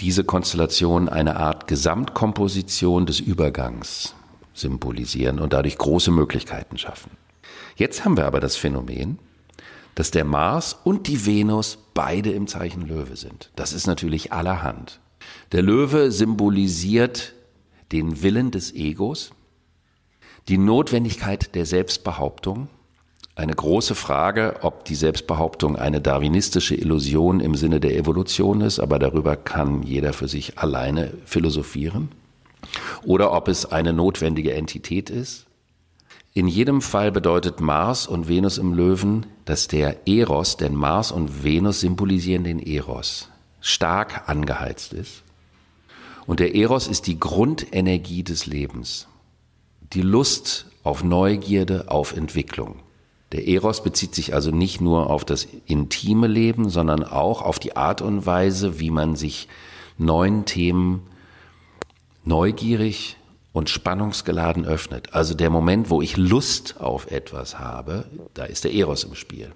diese 0.00 0.24
Konstellation 0.24 1.08
eine 1.08 1.36
Art 1.36 1.66
Gesamtkomposition 1.66 3.06
des 3.06 3.20
Übergangs 3.20 4.14
symbolisieren 4.56 5.38
und 5.38 5.52
dadurch 5.52 5.78
große 5.78 6.10
Möglichkeiten 6.10 6.78
schaffen. 6.78 7.10
Jetzt 7.76 8.04
haben 8.04 8.16
wir 8.16 8.26
aber 8.26 8.40
das 8.40 8.56
Phänomen, 8.56 9.18
dass 9.94 10.10
der 10.10 10.24
Mars 10.24 10.76
und 10.84 11.06
die 11.06 11.26
Venus 11.26 11.78
beide 11.94 12.30
im 12.30 12.46
Zeichen 12.46 12.82
Löwe 12.86 13.16
sind. 13.16 13.50
Das 13.56 13.72
ist 13.72 13.86
natürlich 13.86 14.32
allerhand. 14.32 15.00
Der 15.52 15.62
Löwe 15.62 16.10
symbolisiert 16.10 17.32
den 17.92 18.22
Willen 18.22 18.50
des 18.50 18.74
Egos, 18.74 19.30
die 20.48 20.58
Notwendigkeit 20.58 21.54
der 21.54 21.66
Selbstbehauptung, 21.66 22.68
eine 23.34 23.54
große 23.54 23.94
Frage, 23.94 24.56
ob 24.62 24.84
die 24.84 24.94
Selbstbehauptung 24.94 25.76
eine 25.76 26.00
darwinistische 26.00 26.74
Illusion 26.74 27.40
im 27.40 27.54
Sinne 27.54 27.80
der 27.80 27.96
Evolution 27.96 28.62
ist, 28.62 28.78
aber 28.80 28.98
darüber 28.98 29.36
kann 29.36 29.82
jeder 29.82 30.12
für 30.12 30.28
sich 30.28 30.58
alleine 30.58 31.12
philosophieren 31.26 32.10
oder 33.04 33.32
ob 33.32 33.48
es 33.48 33.66
eine 33.66 33.92
notwendige 33.92 34.54
Entität 34.54 35.10
ist. 35.10 35.46
In 36.34 36.48
jedem 36.48 36.82
Fall 36.82 37.12
bedeutet 37.12 37.60
Mars 37.60 38.06
und 38.06 38.28
Venus 38.28 38.58
im 38.58 38.74
Löwen, 38.74 39.24
dass 39.46 39.68
der 39.68 40.06
Eros, 40.06 40.58
denn 40.58 40.74
Mars 40.74 41.10
und 41.10 41.44
Venus 41.44 41.80
symbolisieren 41.80 42.44
den 42.44 42.58
Eros, 42.58 43.30
stark 43.60 44.28
angeheizt 44.28 44.92
ist. 44.92 45.22
Und 46.26 46.40
der 46.40 46.54
Eros 46.54 46.88
ist 46.88 47.06
die 47.06 47.18
Grundenergie 47.18 48.22
des 48.22 48.46
Lebens, 48.46 49.08
die 49.94 50.02
Lust 50.02 50.66
auf 50.82 51.02
Neugierde, 51.02 51.90
auf 51.90 52.14
Entwicklung. 52.14 52.80
Der 53.32 53.48
Eros 53.48 53.82
bezieht 53.82 54.14
sich 54.14 54.34
also 54.34 54.50
nicht 54.50 54.80
nur 54.80 55.08
auf 55.10 55.24
das 55.24 55.48
intime 55.66 56.26
Leben, 56.26 56.68
sondern 56.68 57.02
auch 57.02 57.42
auf 57.42 57.58
die 57.58 57.76
Art 57.76 58.02
und 58.02 58.26
Weise, 58.26 58.78
wie 58.78 58.90
man 58.90 59.16
sich 59.16 59.48
neuen 59.98 60.44
Themen 60.44 61.02
neugierig 62.26 63.16
und 63.52 63.70
spannungsgeladen 63.70 64.66
öffnet. 64.66 65.14
Also 65.14 65.34
der 65.34 65.48
Moment, 65.48 65.88
wo 65.88 66.02
ich 66.02 66.18
Lust 66.18 66.78
auf 66.78 67.10
etwas 67.10 67.58
habe, 67.58 68.04
da 68.34 68.44
ist 68.44 68.64
der 68.64 68.74
Eros 68.74 69.04
im 69.04 69.14
Spiel. 69.14 69.52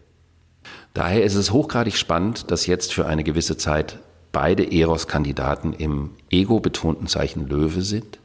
Daher 0.95 1.23
ist 1.23 1.35
es 1.35 1.53
hochgradig 1.53 1.97
spannend, 1.97 2.51
dass 2.51 2.67
jetzt 2.67 2.95
für 2.95 3.07
eine 3.07 3.25
gewisse 3.25 3.57
Zeit 3.57 3.99
beide 4.33 4.73
Eros-Kandidaten 4.73 5.73
im 5.73 6.11
ego-betonten 6.31 7.09
Zeichen 7.09 7.47
Löwe 7.47 7.83
sind. 7.83 8.19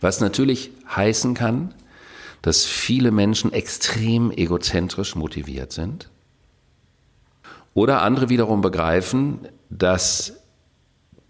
Was 0.00 0.20
natürlich 0.20 0.70
heißen 0.94 1.34
kann, 1.34 1.74
dass 2.42 2.64
viele 2.64 3.10
Menschen 3.10 3.52
extrem 3.52 4.30
egozentrisch 4.30 5.14
motiviert 5.16 5.72
sind. 5.72 6.10
Oder 7.72 8.02
andere 8.02 8.28
wiederum 8.28 8.60
begreifen, 8.60 9.48
dass 9.70 10.34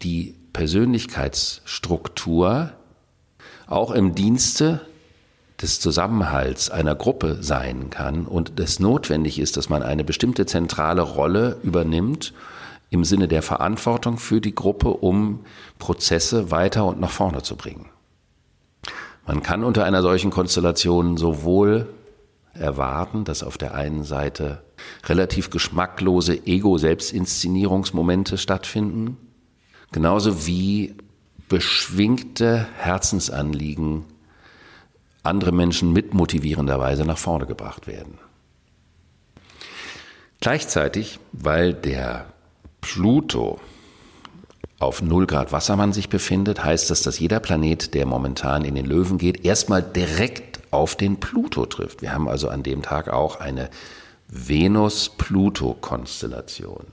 die 0.03 0.35
Persönlichkeitsstruktur 0.55 2.73
auch 3.67 3.91
im 3.91 4.15
Dienste 4.15 4.81
des 5.61 5.81
Zusammenhalts 5.81 6.71
einer 6.71 6.95
Gruppe 6.95 7.43
sein 7.43 7.91
kann 7.91 8.25
und 8.25 8.59
es 8.59 8.81
notwendig 8.81 9.39
ist, 9.39 9.59
dass 9.59 9.69
man 9.69 9.83
eine 9.83 10.05
bestimmte 10.05 10.47
zentrale 10.47 11.03
Rolle 11.03 11.59
übernimmt 11.63 12.33
im 12.91 13.05
Sinne 13.05 13.29
der 13.29 13.43
Verantwortung 13.43 14.19
für 14.19 14.41
die 14.41 14.55
Gruppe, 14.55 14.89
um 14.89 15.45
Prozesse 15.79 16.51
weiter 16.51 16.87
und 16.87 16.99
nach 17.01 17.11
vorne 17.11 17.43
zu 17.43 17.57
bringen. 17.57 17.91
Man 19.27 19.43
kann 19.43 19.65
unter 19.65 19.85
einer 19.85 20.03
solchen 20.03 20.31
Konstellation 20.31 21.17
sowohl 21.17 21.89
erwarten, 22.53 23.25
dass 23.25 23.43
auf 23.43 23.57
der 23.59 23.75
einen 23.75 24.05
Seite 24.05 24.63
relativ 25.07 25.51
geschmacklose 25.51 26.47
Ego-Selbstinszenierungsmomente 26.47 28.39
stattfinden, 28.39 29.17
genauso 29.95 30.47
wie 30.47 30.95
beschwingte 31.49 32.67
Herzensanliegen 32.77 34.05
andere 35.23 35.53
Menschen 35.53 35.93
mit 35.93 36.13
motivierenderweise 36.13 37.05
nach 37.05 37.17
vorne 37.17 37.47
gebracht 37.47 37.87
werden. 37.87 38.19
Gleichzeitig, 40.41 41.21
weil 41.31 41.73
der 41.73 42.27
Pluto 42.81 43.61
auf 44.81 45.01
0 45.01 45.27
Grad 45.27 45.53
Wassermann 45.53 45.93
sich 45.93 46.09
befindet, 46.09 46.65
heißt 46.65 46.91
das, 46.91 47.03
dass 47.03 47.21
jeder 47.21 47.39
Planet, 47.39 47.95
der 47.95 48.05
momentan 48.05 48.65
in 48.65 48.75
den 48.75 48.87
Löwen 48.87 49.17
geht, 49.17 49.45
erstmal 49.45 49.81
direkt 49.81 50.59
auf 50.73 50.97
den 50.97 51.21
Pluto 51.21 51.67
trifft. 51.67 52.03
Wir 52.03 52.13
haben 52.13 52.29
also 52.29 52.49
an 52.49 52.65
dem 52.65 52.83
Tag 52.83 53.11
auch 53.11 53.39
eine 53.39 53.71
Venus-Pluto-Konstellation. 54.27 56.87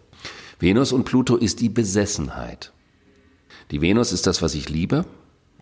Venus 0.60 0.92
und 0.92 1.06
Pluto 1.06 1.36
ist 1.36 1.62
die 1.62 1.70
Besessenheit. 1.70 2.72
Die 3.72 3.82
Venus 3.82 4.12
ist 4.12 4.28
das, 4.28 4.42
was 4.42 4.54
ich 4.54 4.70
liebe. 4.70 5.06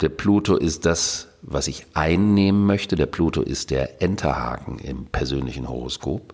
Der 0.02 0.10
Pluto 0.10 0.56
ist 0.56 0.86
das, 0.86 1.28
was 1.43 1.67
ich 1.67 1.86
einnehmen 1.93 2.65
möchte. 2.65 2.95
Der 2.95 3.06
Pluto 3.06 3.41
ist 3.41 3.69
der 3.69 4.02
Enterhaken 4.02 4.80
im 4.80 5.06
persönlichen 5.06 5.69
Horoskop. 5.69 6.34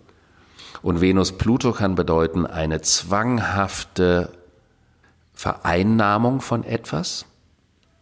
Und 0.82 1.02
Venus-Pluto 1.02 1.74
kann 1.74 1.96
bedeuten 1.96 2.46
eine 2.46 2.82
zwanghafte 2.82 4.32
Vereinnahmung 5.34 6.42
von 6.42 6.64
etwas, 6.64 7.26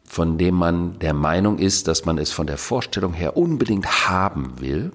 von 0.05 0.37
dem 0.37 0.55
man 0.55 0.99
der 0.99 1.13
Meinung 1.13 1.57
ist, 1.57 1.87
dass 1.87 2.05
man 2.05 2.17
es 2.17 2.31
von 2.31 2.45
der 2.45 2.57
Vorstellung 2.57 3.13
her 3.13 3.37
unbedingt 3.37 4.07
haben 4.07 4.59
will. 4.59 4.91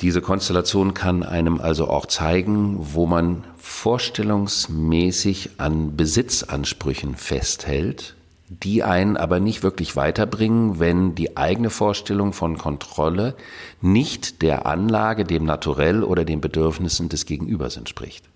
Diese 0.00 0.20
Konstellation 0.20 0.92
kann 0.92 1.22
einem 1.22 1.60
also 1.60 1.88
auch 1.88 2.06
zeigen, 2.06 2.78
wo 2.80 3.06
man 3.06 3.44
vorstellungsmäßig 3.56 5.52
an 5.58 5.96
Besitzansprüchen 5.96 7.14
festhält, 7.14 8.16
die 8.48 8.82
einen 8.82 9.16
aber 9.16 9.40
nicht 9.40 9.62
wirklich 9.62 9.96
weiterbringen, 9.96 10.78
wenn 10.78 11.14
die 11.14 11.36
eigene 11.36 11.70
Vorstellung 11.70 12.32
von 12.32 12.58
Kontrolle 12.58 13.34
nicht 13.80 14.42
der 14.42 14.66
Anlage, 14.66 15.24
dem 15.24 15.44
Naturell 15.44 16.02
oder 16.02 16.24
den 16.24 16.40
Bedürfnissen 16.40 17.08
des 17.08 17.24
Gegenübers 17.24 17.76
entspricht. 17.76 18.28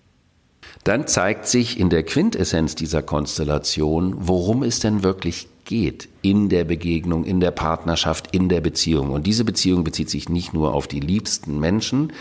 Dann 0.83 1.07
zeigt 1.07 1.45
sich 1.45 1.79
in 1.79 1.89
der 1.89 2.03
Quintessenz 2.03 2.73
dieser 2.75 3.03
Konstellation, 3.03 4.15
worum 4.17 4.63
es 4.63 4.79
denn 4.79 5.03
wirklich 5.03 5.49
geht 5.69 6.09
in 6.23 6.49
der 6.49 6.63
Begegnung, 6.63 7.25
in 7.25 7.39
der 7.39 7.51
Partnerschaft, 7.51 8.33
in 8.33 8.49
der 8.49 8.59
Beziehung. 8.59 9.11
Und 9.11 9.27
diese 9.27 9.45
Beziehung 9.45 9.83
bezieht 9.83 10.09
sich 10.09 10.27
nicht 10.27 10.51
nur 10.51 10.73
auf 10.73 10.87
die 10.87 10.99
liebsten 10.99 11.59
Menschen, 11.59 12.11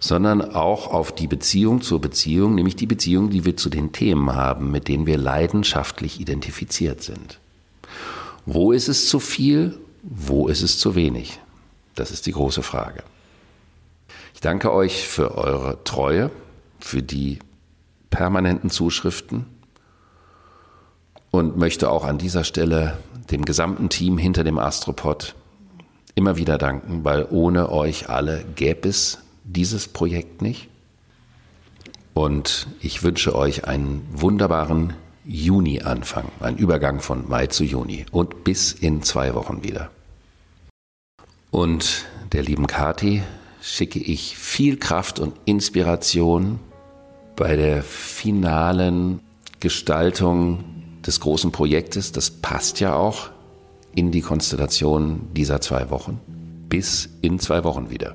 sondern 0.00 0.42
auch 0.54 0.86
auf 0.92 1.10
die 1.10 1.26
Beziehung 1.26 1.80
zur 1.80 2.02
Beziehung, 2.02 2.54
nämlich 2.54 2.76
die 2.76 2.84
Beziehung, 2.84 3.30
die 3.30 3.46
wir 3.46 3.56
zu 3.56 3.70
den 3.70 3.92
Themen 3.92 4.34
haben, 4.34 4.70
mit 4.70 4.86
denen 4.86 5.06
wir 5.06 5.16
leidenschaftlich 5.16 6.20
identifiziert 6.20 7.02
sind. 7.02 7.38
Wo 8.44 8.70
ist 8.70 8.88
es 8.88 9.08
zu 9.08 9.18
viel? 9.18 9.78
Wo 10.02 10.48
ist 10.48 10.60
es 10.60 10.78
zu 10.78 10.94
wenig? 10.94 11.40
Das 11.94 12.10
ist 12.10 12.26
die 12.26 12.32
große 12.32 12.62
Frage. 12.62 13.02
Ich 14.34 14.42
danke 14.42 14.74
euch 14.74 15.08
für 15.08 15.38
eure 15.38 15.82
Treue, 15.84 16.30
für 16.80 17.02
die 17.02 17.38
permanenten 18.10 18.68
Zuschriften 18.68 19.46
und 21.30 21.56
möchte 21.56 21.90
auch 21.90 22.04
an 22.04 22.18
dieser 22.18 22.44
Stelle 22.44 22.96
dem 23.30 23.44
gesamten 23.44 23.88
Team 23.88 24.18
hinter 24.18 24.44
dem 24.44 24.58
Astropod 24.58 25.34
immer 26.14 26.36
wieder 26.36 26.58
danken, 26.58 27.04
weil 27.04 27.26
ohne 27.30 27.70
euch 27.70 28.08
alle 28.08 28.44
gäbe 28.56 28.88
es 28.88 29.18
dieses 29.44 29.88
Projekt 29.88 30.42
nicht. 30.42 30.68
Und 32.14 32.66
ich 32.80 33.02
wünsche 33.02 33.34
euch 33.34 33.64
einen 33.66 34.06
wunderbaren 34.12 34.94
Juni-Anfang, 35.24 36.26
einen 36.40 36.58
Übergang 36.58 37.00
von 37.00 37.28
Mai 37.28 37.46
zu 37.46 37.64
Juni 37.64 38.04
und 38.10 38.42
bis 38.42 38.72
in 38.72 39.02
zwei 39.02 39.34
Wochen 39.34 39.62
wieder. 39.62 39.90
Und 41.50 42.06
der 42.32 42.42
lieben 42.42 42.66
Kati 42.66 43.22
schicke 43.62 43.98
ich 43.98 44.36
viel 44.36 44.76
Kraft 44.76 45.18
und 45.18 45.34
Inspiration 45.44 46.58
bei 47.36 47.56
der 47.56 47.82
finalen 47.82 49.20
Gestaltung 49.60 50.64
des 51.10 51.18
großen 51.18 51.50
Projektes. 51.50 52.12
Das 52.12 52.30
passt 52.30 52.78
ja 52.78 52.94
auch 52.94 53.30
in 53.96 54.12
die 54.12 54.20
Konstellation 54.20 55.22
dieser 55.34 55.60
zwei 55.60 55.90
Wochen. 55.90 56.20
Bis 56.68 57.08
in 57.20 57.40
zwei 57.40 57.64
Wochen 57.64 57.90
wieder. 57.90 58.14